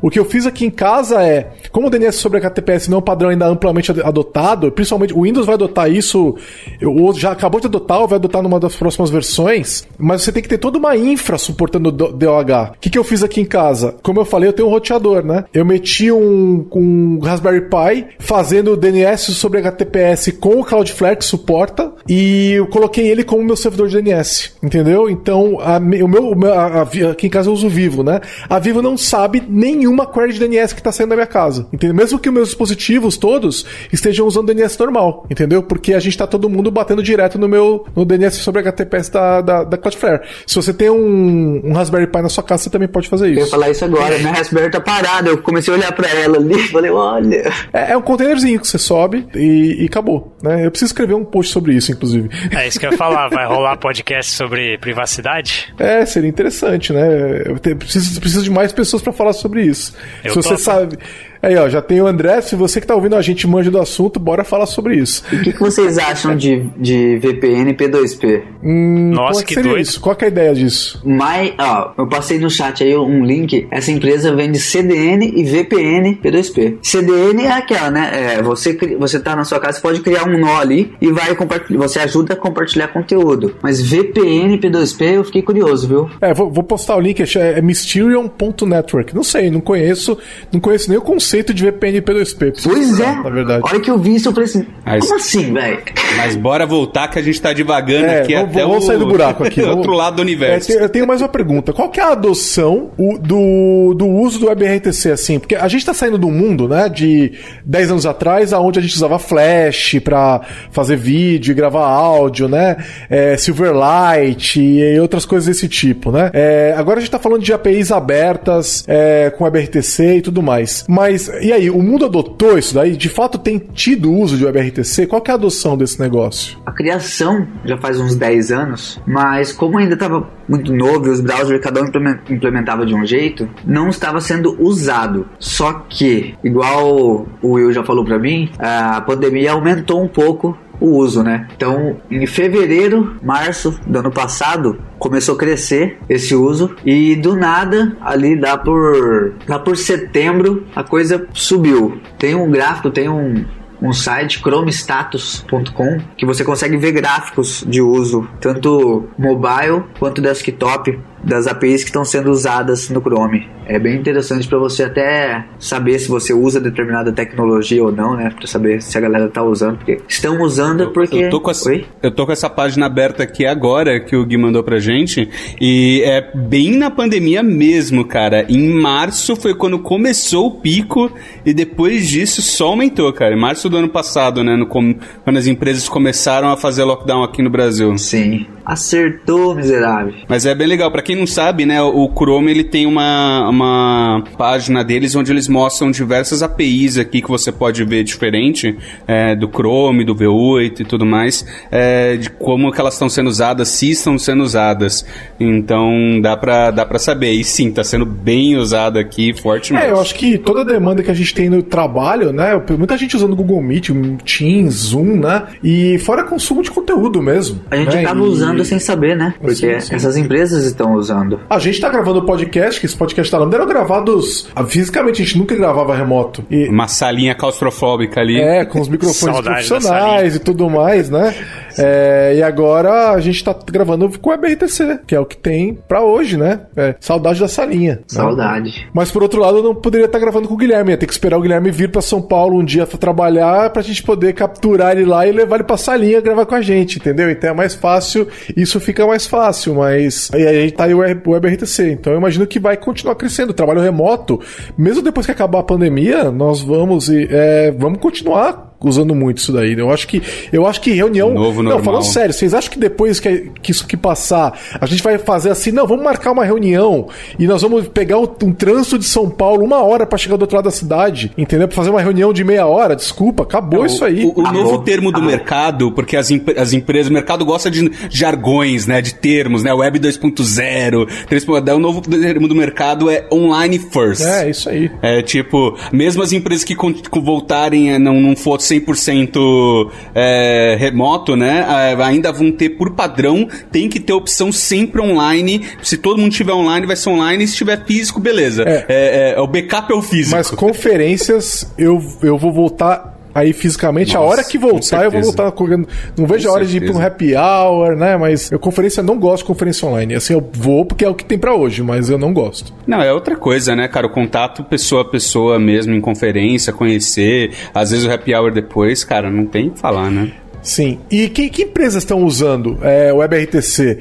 [0.01, 2.99] O que eu fiz aqui em casa é, como o DNS sobre HTTPS não é
[2.99, 6.35] um padrão ainda amplamente adotado, principalmente o Windows vai adotar isso,
[6.83, 10.43] ou já acabou de adotar ou vai adotar numa das próximas versões, mas você tem
[10.43, 12.73] que ter toda uma infra suportando DOH.
[12.75, 13.95] O que, que eu fiz aqui em casa?
[14.03, 15.45] Como eu falei, eu tenho um roteador, né?
[15.53, 21.91] Eu meti um, um Raspberry Pi fazendo DNS sobre HTTPS com o Cloudflare que suporta
[22.07, 25.09] e eu coloquei ele como meu servidor de DNS, entendeu?
[25.09, 26.81] Então, a, o meu, a, a,
[27.11, 28.19] aqui em casa eu uso o Vivo, né?
[28.49, 31.95] A Vivo não sabe nenhuma query de DNS que está saindo da minha casa, entendeu?
[31.95, 35.63] Mesmo que os meus dispositivos todos estejam usando DNS normal, entendeu?
[35.63, 39.41] Porque a gente está todo mundo batendo direto no meu no DNS sobre HTTPS da,
[39.41, 40.21] da, da Cloudflare.
[40.45, 43.39] Se você tem um, um Raspberry Pi na sua casa, você também pode fazer isso.
[43.39, 46.37] Eu ia falar isso agora, minha Raspberry tá parada, eu comecei a olhar para ela
[46.37, 47.51] ali, falei, olha.
[47.73, 50.65] É, é, um containerzinho que você sobe e, e acabou, né?
[50.65, 52.29] Eu preciso escrever um post sobre isso, inclusive.
[52.55, 55.73] É isso que eu ia falar, vai rolar podcast sobre privacidade?
[55.77, 57.43] É, seria interessante, né?
[57.45, 59.93] Eu preciso, preciso de mais pessoas para falar sobre isso.
[60.23, 60.61] Eu Se você topo.
[60.61, 60.97] sabe.
[61.41, 62.41] Aí, ó, já tem o André.
[62.41, 65.23] Se você que tá ouvindo a gente manja do assunto, bora falar sobre isso.
[65.31, 68.43] E o que, que, vocês acham de, de VPN P2P?
[68.61, 69.79] Hum, Nossa, é que, que doido.
[69.79, 70.01] Isso?
[70.01, 71.01] Qual que é a ideia disso?
[71.05, 73.67] My, ó, eu passei no chat aí um link.
[73.71, 76.77] Essa empresa vende CDN e VPN P2P.
[76.81, 78.11] CDN é aquela, né?
[78.13, 81.33] É, você, você tá na sua casa, você pode criar um nó ali e vai
[81.35, 81.79] compartilhar.
[81.79, 83.55] Você ajuda a compartilhar conteúdo.
[83.61, 86.09] Mas VPN P2P eu fiquei curioso, viu?
[86.19, 89.15] É, vou, vou postar o link, é, é Mysterion.network.
[89.15, 90.17] Não sei, não conheço,
[90.51, 92.63] não conheço nem o conceito conceito de VPN P2P.
[92.63, 93.15] Pois é.
[93.15, 93.61] Na verdade.
[93.63, 95.79] A hora que eu vi isso, eu falei assim, mas, como assim, velho?
[96.17, 98.87] Mas bora voltar que a gente tá devagando é, aqui vamos, até vamos o...
[98.87, 99.61] sair do buraco aqui.
[99.61, 100.71] outro lado do universo.
[100.71, 101.71] É, eu tenho mais uma pergunta.
[101.71, 102.89] Qual que é a adoção
[103.21, 105.39] do, do uso do WebRTC, assim?
[105.39, 108.95] Porque a gente tá saindo do mundo, né, de 10 anos atrás, aonde a gente
[108.95, 112.77] usava Flash pra fazer vídeo e gravar áudio, né?
[113.07, 116.31] É, Silverlight e outras coisas desse tipo, né?
[116.33, 120.85] É, agora a gente tá falando de APIs abertas é, com WebRTC e tudo mais.
[120.87, 122.95] Mas mas e aí, o mundo adotou isso daí?
[122.95, 125.07] De fato tem tido uso de WebRTC?
[125.07, 126.57] Qual é a adoção desse negócio?
[126.65, 131.21] A criação já faz uns 10 anos, mas como ainda estava muito novo e os
[131.21, 131.85] browsers cada um
[132.29, 135.27] implementava de um jeito, não estava sendo usado.
[135.37, 140.97] Só que, igual o Will já falou para mim, a pandemia aumentou um pouco o
[140.97, 141.47] uso, né?
[141.55, 147.95] Então, em fevereiro, março do ano passado, começou a crescer esse uso e do nada,
[148.01, 151.99] ali dá por dá por setembro, a coisa subiu.
[152.17, 153.45] Tem um gráfico, tem um
[153.81, 161.47] um site chromestatus.com que você consegue ver gráficos de uso tanto mobile quanto desktop das
[161.47, 163.47] APIs que estão sendo usadas no Chrome.
[163.65, 168.31] É bem interessante para você até saber se você usa determinada tecnologia ou não, né?
[168.35, 171.51] Para saber se a galera tá usando, porque estão usando eu, porque eu tô, com
[171.51, 171.53] a,
[172.01, 175.29] eu tô com essa página aberta aqui agora que o Gui mandou pra gente
[175.61, 178.45] e é bem na pandemia mesmo, cara.
[178.49, 181.11] Em março foi quando começou o pico
[181.45, 183.35] e depois disso só aumentou, cara.
[183.35, 187.43] Em março do ano passado, né, no, quando as empresas começaram a fazer lockdown aqui
[187.43, 187.95] no Brasil.
[187.97, 188.47] Sim.
[188.69, 190.13] Acertou, miserável.
[190.27, 190.91] Mas é bem legal.
[190.91, 195.47] Para quem não sabe, né, o Chrome ele tem uma, uma página deles onde eles
[195.47, 200.85] mostram diversas APIs aqui que você pode ver diferente é, do Chrome, do V8 e
[200.85, 205.03] tudo mais, é, de como que elas estão sendo usadas, se estão sendo usadas.
[205.39, 207.31] Então dá para dá pra saber.
[207.31, 209.83] E sim, tá sendo bem usada aqui fortemente.
[209.83, 212.61] É, eu acho que toda a demanda que a gente tem no trabalho, né?
[212.77, 213.89] Muita gente usando Google Meet,
[214.23, 215.47] Teams, Zoom, né?
[215.63, 217.61] E fora consumo de conteúdo mesmo.
[217.71, 218.03] A gente né?
[218.03, 218.17] e...
[218.19, 219.33] usando usando sem saber, né?
[219.39, 219.95] Porque sim, sim.
[219.95, 221.39] essas empresas estão usando.
[221.49, 225.25] A gente tá gravando o podcast, que esse podcast tá eram gravados ah, fisicamente, a
[225.25, 226.43] gente nunca gravava remoto.
[226.49, 226.67] E...
[226.67, 228.39] Uma salinha claustrofóbica ali.
[228.39, 231.33] É, com os microfones profissionais e tudo mais, né?
[231.77, 235.77] É, e agora a gente tá gravando com o WebRTC, que é o que tem
[235.87, 236.61] pra hoje, né?
[236.75, 237.95] É, saudade da salinha.
[237.95, 238.01] Né?
[238.07, 238.69] Saudade.
[238.69, 238.89] Né?
[238.93, 240.91] Mas por outro lado, eu não poderia estar tá gravando com o Guilherme.
[240.91, 243.81] Ia ter que esperar o Guilherme vir pra São Paulo um dia pra trabalhar pra
[243.81, 247.29] gente poder capturar ele lá e levar ele pra salinha gravar com a gente, entendeu?
[247.29, 251.91] Então é mais fácil, isso fica mais fácil, mas aí, aí tá aí o WebRTC.
[251.91, 253.49] Então eu imagino que vai continuar crescendo.
[253.51, 254.39] O trabalho remoto,
[254.77, 259.75] mesmo depois que acabar a pandemia, nós vamos, é, vamos continuar usando muito isso daí.
[259.75, 259.81] Né?
[259.81, 260.21] Eu acho que
[260.51, 261.33] eu acho que reunião.
[261.33, 265.03] Novo não, falando sério, vocês acham que depois que, que isso que passar, a gente
[265.03, 267.07] vai fazer assim, não, vamos marcar uma reunião
[267.37, 270.41] e nós vamos pegar um, um trânsito de São Paulo uma hora para chegar do
[270.41, 271.67] outro lado da cidade, entendeu?
[271.67, 274.23] Pra fazer uma reunião de meia hora, desculpa, acabou isso aí.
[274.23, 277.91] O, o, o novo termo do mercado, porque as, as empresas, o mercado gosta de
[278.09, 283.79] jargões, né, de termos, né, web 2.0, 3.0, o novo termo do mercado é online
[283.79, 284.23] first.
[284.23, 284.91] É, isso aí.
[285.01, 286.75] É tipo, mesmo as empresas que
[287.19, 291.65] voltarem a não, não fosse 100% é, remoto, né?
[292.03, 295.63] Ainda vão ter por padrão, tem que ter opção sempre online.
[295.81, 297.47] Se todo mundo tiver online, vai ser online.
[297.47, 298.63] Se tiver físico, beleza.
[298.63, 300.35] É, é, é o backup é o físico.
[300.35, 305.21] Mas conferências, eu, eu vou voltar Aí fisicamente, Nossa, a hora que voltar, eu vou
[305.21, 305.87] voltar correndo.
[306.17, 306.85] Não vejo com a hora certeza.
[306.85, 308.17] de ir pra um happy hour, né?
[308.17, 310.13] Mas eu conferência não gosto de conferência online.
[310.13, 312.73] Assim, eu vou porque é o que tem para hoje, mas eu não gosto.
[312.85, 314.07] Não, é outra coisa, né, cara?
[314.07, 319.05] O contato pessoa a pessoa mesmo em conferência, conhecer, às vezes o happy hour depois,
[319.05, 320.33] cara, não tem o que falar, né?
[320.61, 320.99] Sim.
[321.09, 323.99] E que, que empresas estão usando é, o WebRTC?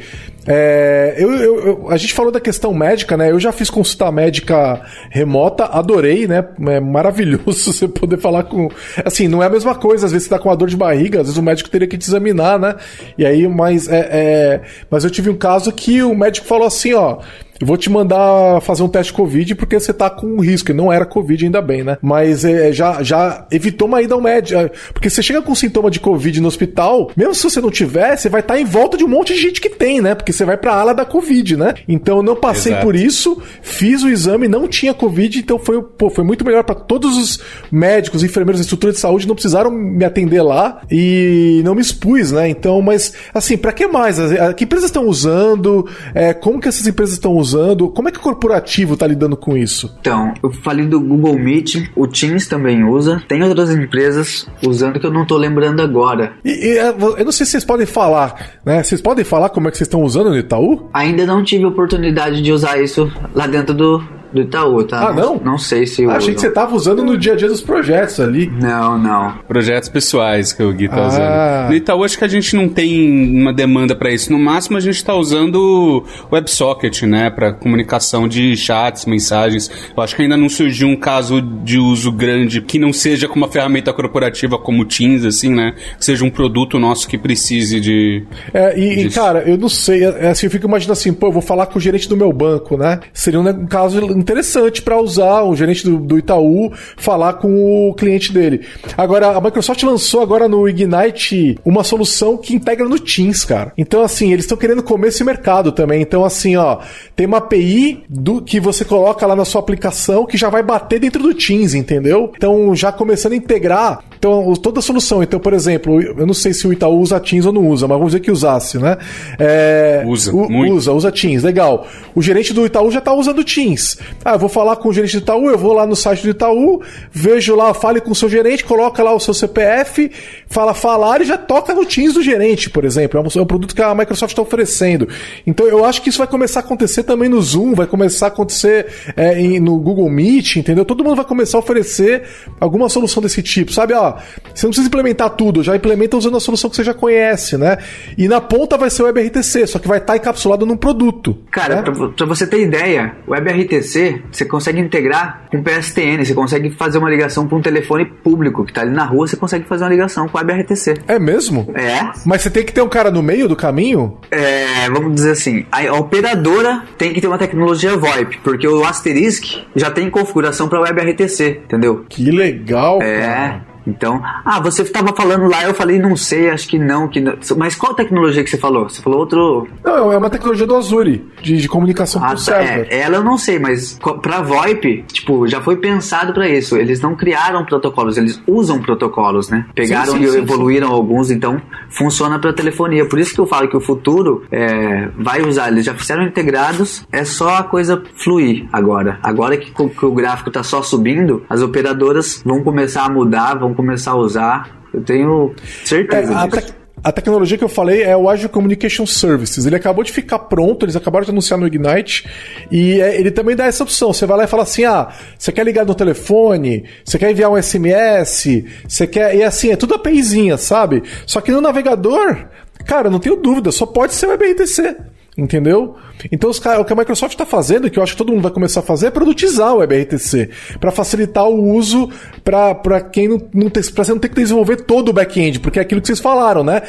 [0.49, 3.31] É, eu, eu, eu, a gente falou da questão médica, né?
[3.31, 4.81] Eu já fiz consulta médica
[5.11, 6.45] remota, adorei, né?
[6.69, 8.70] É maravilhoso você poder falar com.
[9.05, 11.20] Assim, não é a mesma coisa, às vezes você tá com uma dor de barriga,
[11.20, 12.77] às vezes o médico teria que te examinar, né?
[13.16, 14.61] E aí, mas, é, é...
[14.91, 17.19] mas eu tive um caso que o médico falou assim: ó
[17.61, 20.71] eu vou te mandar fazer um teste Covid porque você tá com risco.
[20.71, 21.99] E não era Covid, ainda bem, né?
[22.01, 24.61] Mas é, já, já evitou uma ida ao médico.
[24.61, 28.17] É, porque você chega com sintoma de Covid no hospital, mesmo se você não tiver,
[28.17, 30.15] você vai estar tá em volta de um monte de gente que tem, né?
[30.15, 31.75] Porque você vai pra ala da Covid, né?
[31.89, 32.87] Então eu não passei Exato.
[32.87, 36.75] por isso, fiz o exame, não tinha Covid, então foi, pô, foi muito melhor para
[36.75, 37.41] todos os
[37.73, 42.49] médicos, enfermeiros, estrutura de saúde, não precisaram me atender lá e não me expus, né?
[42.49, 44.17] Então, mas assim, para que mais?
[44.57, 45.89] Que empresas estão usando?
[46.15, 47.48] É, como que essas empresas estão usando?
[47.49, 47.89] Usando?
[47.89, 49.95] Como é que o corporativo está lidando com isso?
[50.01, 55.07] Então, eu falei do Google Meet, o Teams também usa, tem outras empresas usando que
[55.07, 56.33] eu não estou lembrando agora.
[56.45, 58.83] E, e, é, eu não sei se vocês podem falar, né?
[58.83, 60.89] Vocês podem falar como é que vocês estão usando no Itaú?
[60.93, 64.03] Ainda não tive oportunidade de usar isso lá dentro do,
[64.33, 65.09] do Itaú, tá?
[65.09, 65.41] Ah, não?
[65.43, 66.11] Não sei se eu.
[66.11, 68.47] Achei que você tava usando no dia a dia dos projetos ali.
[68.47, 69.39] Não, não.
[69.47, 71.07] Projetos pessoais que o Gui tá ah.
[71.07, 71.71] usando.
[71.71, 74.33] No Itaú, acho que a gente não tem uma demanda para isso.
[74.33, 77.31] No máximo, a gente tá usando o WebSocket, né?
[77.31, 79.71] Para comunicação de chats, mensagens.
[79.97, 83.37] Eu acho que ainda não surgiu um caso de uso grande que não seja com
[83.37, 85.75] uma ferramenta corporativa como o Teams, assim, né?
[85.99, 88.25] Que seja um produto nosso que precise de.
[88.53, 90.05] É, e, e cara, eu não sei.
[90.05, 92.17] É, é, assim, eu fico imaginando assim, pô, eu vou falar com o gerente do
[92.17, 93.01] meu banco, né?
[93.13, 98.32] Seria um caso interessante para usar o gerente do, do, Itaú falar com o cliente
[98.32, 98.61] dele.
[98.97, 103.73] Agora, a Microsoft lançou agora no Ignite uma solução que integra no Teams, cara.
[103.77, 106.03] Então, assim, eles estão querendo comer esse mercado também.
[106.03, 106.78] Então, assim, ó,
[107.15, 111.01] tem uma API do que você coloca lá na sua aplicação que já vai bater
[111.01, 112.32] dentro do Teams, entendeu?
[112.36, 115.23] Então, já começando a integrar então, toda a solução.
[115.23, 117.97] Então, por exemplo, eu não sei se o Itaú usa Teams ou não usa, mas
[117.97, 118.97] vamos dizer que usasse, né?
[119.39, 121.86] É, usa, u, Usa, usa Teams, legal.
[122.15, 123.99] O gerente do Itaú já está usando Teams.
[124.25, 126.31] Ah, eu vou falar com o gerente do Itaú, eu vou lá no site do
[126.31, 130.11] Itaú, vejo lá, fale com o seu gerente, coloca lá o seu CPF,
[130.49, 133.19] fala falar e já toca no Teams do gerente, por exemplo.
[133.19, 135.09] É um, é um produto que a Microsoft está oferecendo.
[135.47, 138.29] Então, eu acho que isso vai começar a acontecer também no Zoom, vai começar a
[138.29, 138.87] acontecer
[139.17, 140.85] é, em, no Google Meet, entendeu?
[140.85, 142.25] Todo mundo vai começar a oferecer
[142.61, 143.95] alguma solução desse tipo, sabe?
[143.95, 144.15] Ó,
[144.55, 147.79] você não precisa implementar tudo, já implementa usando a solução que você já conhece, né?
[148.17, 151.39] E na ponta vai ser o WebRTC, só que vai estar tá encapsulado num produto.
[151.51, 151.83] Cara, né?
[151.83, 153.98] pra, pra, você ter ideia, o WebRTC
[154.31, 158.73] você consegue integrar com PSTN, você consegue fazer uma ligação para um telefone público que
[158.73, 160.95] tá ali na rua, você consegue fazer uma ligação com o WebRTC.
[161.07, 161.70] É mesmo?
[161.75, 162.11] É.
[162.25, 164.19] Mas você tem que ter um cara no meio do caminho?
[164.31, 169.65] É, vamos dizer assim, a operadora tem que ter uma tecnologia VoIP, porque o Asterisk
[169.75, 172.05] já tem configuração para WebRTC, entendeu?
[172.09, 173.01] Que legal.
[173.03, 173.20] É.
[173.20, 173.78] Cara.
[173.89, 177.35] Então, ah, você estava falando lá, eu falei, não sei, acho que não, que não.
[177.56, 178.89] Mas qual tecnologia que você falou?
[178.89, 179.69] Você falou outro.
[179.85, 182.86] Não, é uma tecnologia do Azure, de, de comunicação ah, por tá, server.
[182.90, 186.77] É, ela eu não sei, mas para VoIP, tipo, já foi pensado para isso.
[186.77, 189.66] Eles não criaram protocolos, eles usam protocolos, né?
[189.74, 191.60] Pegaram sim, sim, e sim, evoluíram alguns, então
[191.90, 193.06] funciona para telefonia.
[193.06, 197.06] Por isso que eu falo que o futuro é, vai usar, eles já fizeram integrados,
[197.10, 199.19] é só a coisa fluir agora.
[199.23, 203.74] Agora que, que o gráfico está só subindo, as operadoras vão começar a mudar, vão
[203.79, 204.77] começar a usar.
[204.93, 206.75] Eu tenho certeza é, disso.
[207.05, 209.65] A tecnologia que eu falei é o Azure Communication Services.
[209.65, 212.27] Ele acabou de ficar pronto, eles acabaram de anunciar no Ignite.
[212.73, 214.13] E é, ele também dá essa opção.
[214.13, 217.53] Você vai lá e fala assim: ah, você quer ligar no telefone, você quer enviar
[217.53, 219.37] um SMS, você quer.
[219.37, 221.05] E assim, é tudo APIzinha, sabe?
[221.25, 222.49] Só que no navegador,
[222.85, 224.97] cara, não tenho dúvida, só pode ser o WebRTC.
[225.39, 225.94] Entendeu?
[226.32, 228.51] Então os, o que a Microsoft está fazendo, que eu acho que todo mundo vai
[228.51, 230.51] começar a fazer, é produtizar o WebRTC
[230.81, 232.10] para facilitar o uso
[232.43, 235.82] para quem não, não tem, você não ter que desenvolver todo o back-end, porque é
[235.82, 236.82] aquilo que vocês falaram, né?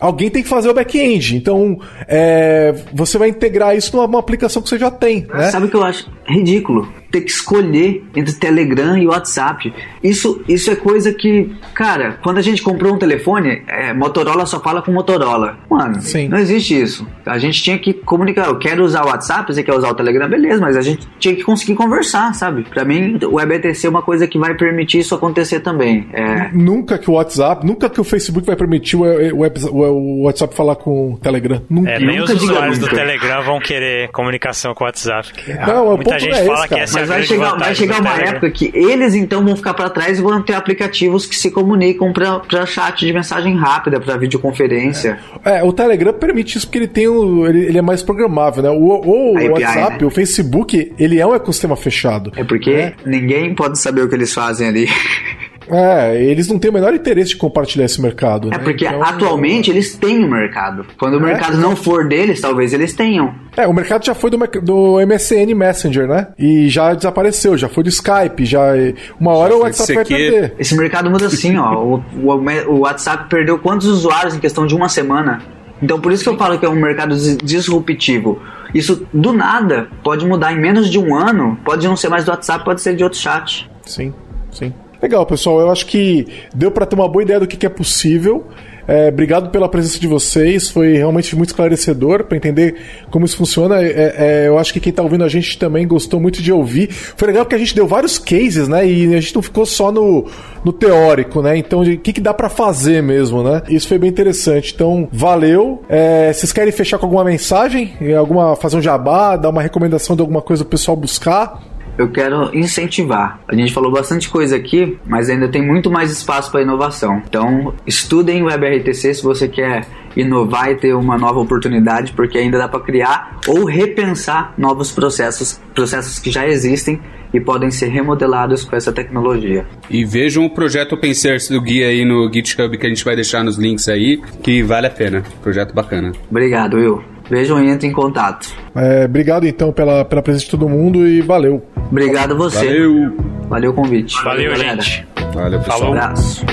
[0.00, 1.36] Alguém tem que fazer o back-end.
[1.36, 1.78] Então,
[2.08, 5.26] é, você vai integrar isso numa aplicação que você já tem.
[5.26, 5.50] Né?
[5.50, 6.90] Sabe o que eu acho ridículo?
[7.10, 9.72] Ter que escolher entre Telegram e WhatsApp.
[10.02, 14.60] Isso, isso é coisa que, cara, quando a gente comprou um telefone, é, Motorola só
[14.60, 15.58] fala com Motorola.
[15.68, 16.28] Mano, Sim.
[16.28, 17.06] não existe isso.
[17.26, 18.46] A gente tinha que comunicar.
[18.46, 21.34] Eu quero usar o WhatsApp, você quer usar o Telegram, beleza, mas a gente tinha
[21.34, 22.64] que conseguir conversar, sabe?
[22.64, 26.08] Para mim, o WebTC é uma coisa que vai permitir isso acontecer também.
[26.12, 26.50] É...
[26.52, 30.76] Nunca que o WhatsApp, nunca que o Facebook vai permitir o, o, o WhatsApp falar
[30.76, 31.62] com o Telegram.
[31.68, 31.90] Nunca.
[31.90, 35.32] É, nem nunca os usuários do Telegram vão querer comunicação com o WhatsApp.
[35.66, 38.50] Não, Muita gente é fala esse, que essa mas vai chegar, vai chegar uma época
[38.50, 42.66] que eles então vão ficar para trás e vão ter aplicativos que se comunicam para
[42.66, 45.18] chat de mensagem rápida, para videoconferência.
[45.44, 45.58] É.
[45.58, 45.64] é.
[45.64, 48.70] o Telegram permite isso porque ele tem o, ele, ele é mais programável, né?
[48.70, 50.06] O, o, o WhatsApp, né?
[50.06, 52.32] o Facebook, ele é um ecossistema fechado.
[52.36, 52.92] É porque né?
[53.04, 54.88] ninguém pode saber o que eles fazem ali.
[55.70, 58.48] É, eles não têm o menor interesse de compartilhar esse mercado.
[58.48, 58.58] É né?
[58.58, 60.86] porque então, atualmente eles têm o um mercado.
[60.98, 63.34] Quando o é, mercado não for deles, talvez eles tenham.
[63.56, 66.28] É, o mercado já foi do, do MSN Messenger, né?
[66.38, 68.72] E já desapareceu, já foi do Skype, já.
[69.18, 70.54] Uma hora já o WhatsApp vai perder.
[70.58, 71.82] Esse mercado muda assim, ó.
[71.82, 72.30] O, o,
[72.68, 75.42] o WhatsApp perdeu quantos usuários em questão de uma semana?
[75.82, 78.40] Então por isso que eu falo que é um mercado disruptivo.
[78.74, 82.30] Isso do nada pode mudar em menos de um ano, pode não ser mais do
[82.30, 83.70] WhatsApp, pode ser de outro chat.
[83.84, 84.14] Sim,
[84.50, 84.72] sim.
[85.02, 85.60] Legal, pessoal.
[85.60, 88.46] Eu acho que deu para ter uma boa ideia do que, que é possível.
[88.86, 92.74] É, obrigado pela presença de vocês, foi realmente muito esclarecedor para entender
[93.08, 93.80] como isso funciona.
[93.80, 96.90] É, é, eu acho que quem está ouvindo a gente também gostou muito de ouvir.
[96.90, 98.84] Foi legal porque a gente deu vários cases, né?
[98.84, 100.26] E a gente não ficou só no,
[100.64, 101.56] no teórico, né?
[101.56, 103.62] Então, o que, que dá para fazer mesmo, né?
[103.68, 104.72] Isso foi bem interessante.
[104.74, 105.82] Então, valeu.
[105.88, 107.92] É, vocês querem fechar com alguma mensagem?
[108.18, 111.69] Alguma fazer um jabá, dar uma recomendação de alguma coisa pro pessoal buscar?
[111.98, 113.40] Eu quero incentivar.
[113.48, 117.22] A gente falou bastante coisa aqui, mas ainda tem muito mais espaço para inovação.
[117.26, 119.86] Então, estudem o WebRTC se você quer
[120.16, 125.60] inovar e ter uma nova oportunidade, porque ainda dá para criar ou repensar novos processos,
[125.74, 127.00] processos que já existem
[127.32, 129.64] e podem ser remodelados com essa tecnologia.
[129.88, 133.44] E vejam o projeto OpenSource do Guia aí no GitHub que a gente vai deixar
[133.44, 135.22] nos links aí, que vale a pena.
[135.42, 136.12] Projeto bacana.
[136.28, 137.19] Obrigado, Will.
[137.30, 138.52] Vejam e entrem em contato.
[138.74, 141.64] É, obrigado então pela, pela presença de todo mundo e valeu.
[141.88, 142.66] Obrigado a você.
[142.66, 143.16] Valeu.
[143.48, 144.16] Valeu o convite.
[144.24, 145.06] Valeu, Valeu gente.
[145.32, 145.78] Valeu, pessoal.
[145.78, 145.94] Falou.
[145.94, 146.44] Um abraço.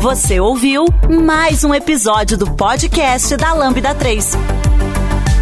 [0.00, 0.86] Você ouviu
[1.22, 4.57] mais um episódio do podcast da Lambda 3.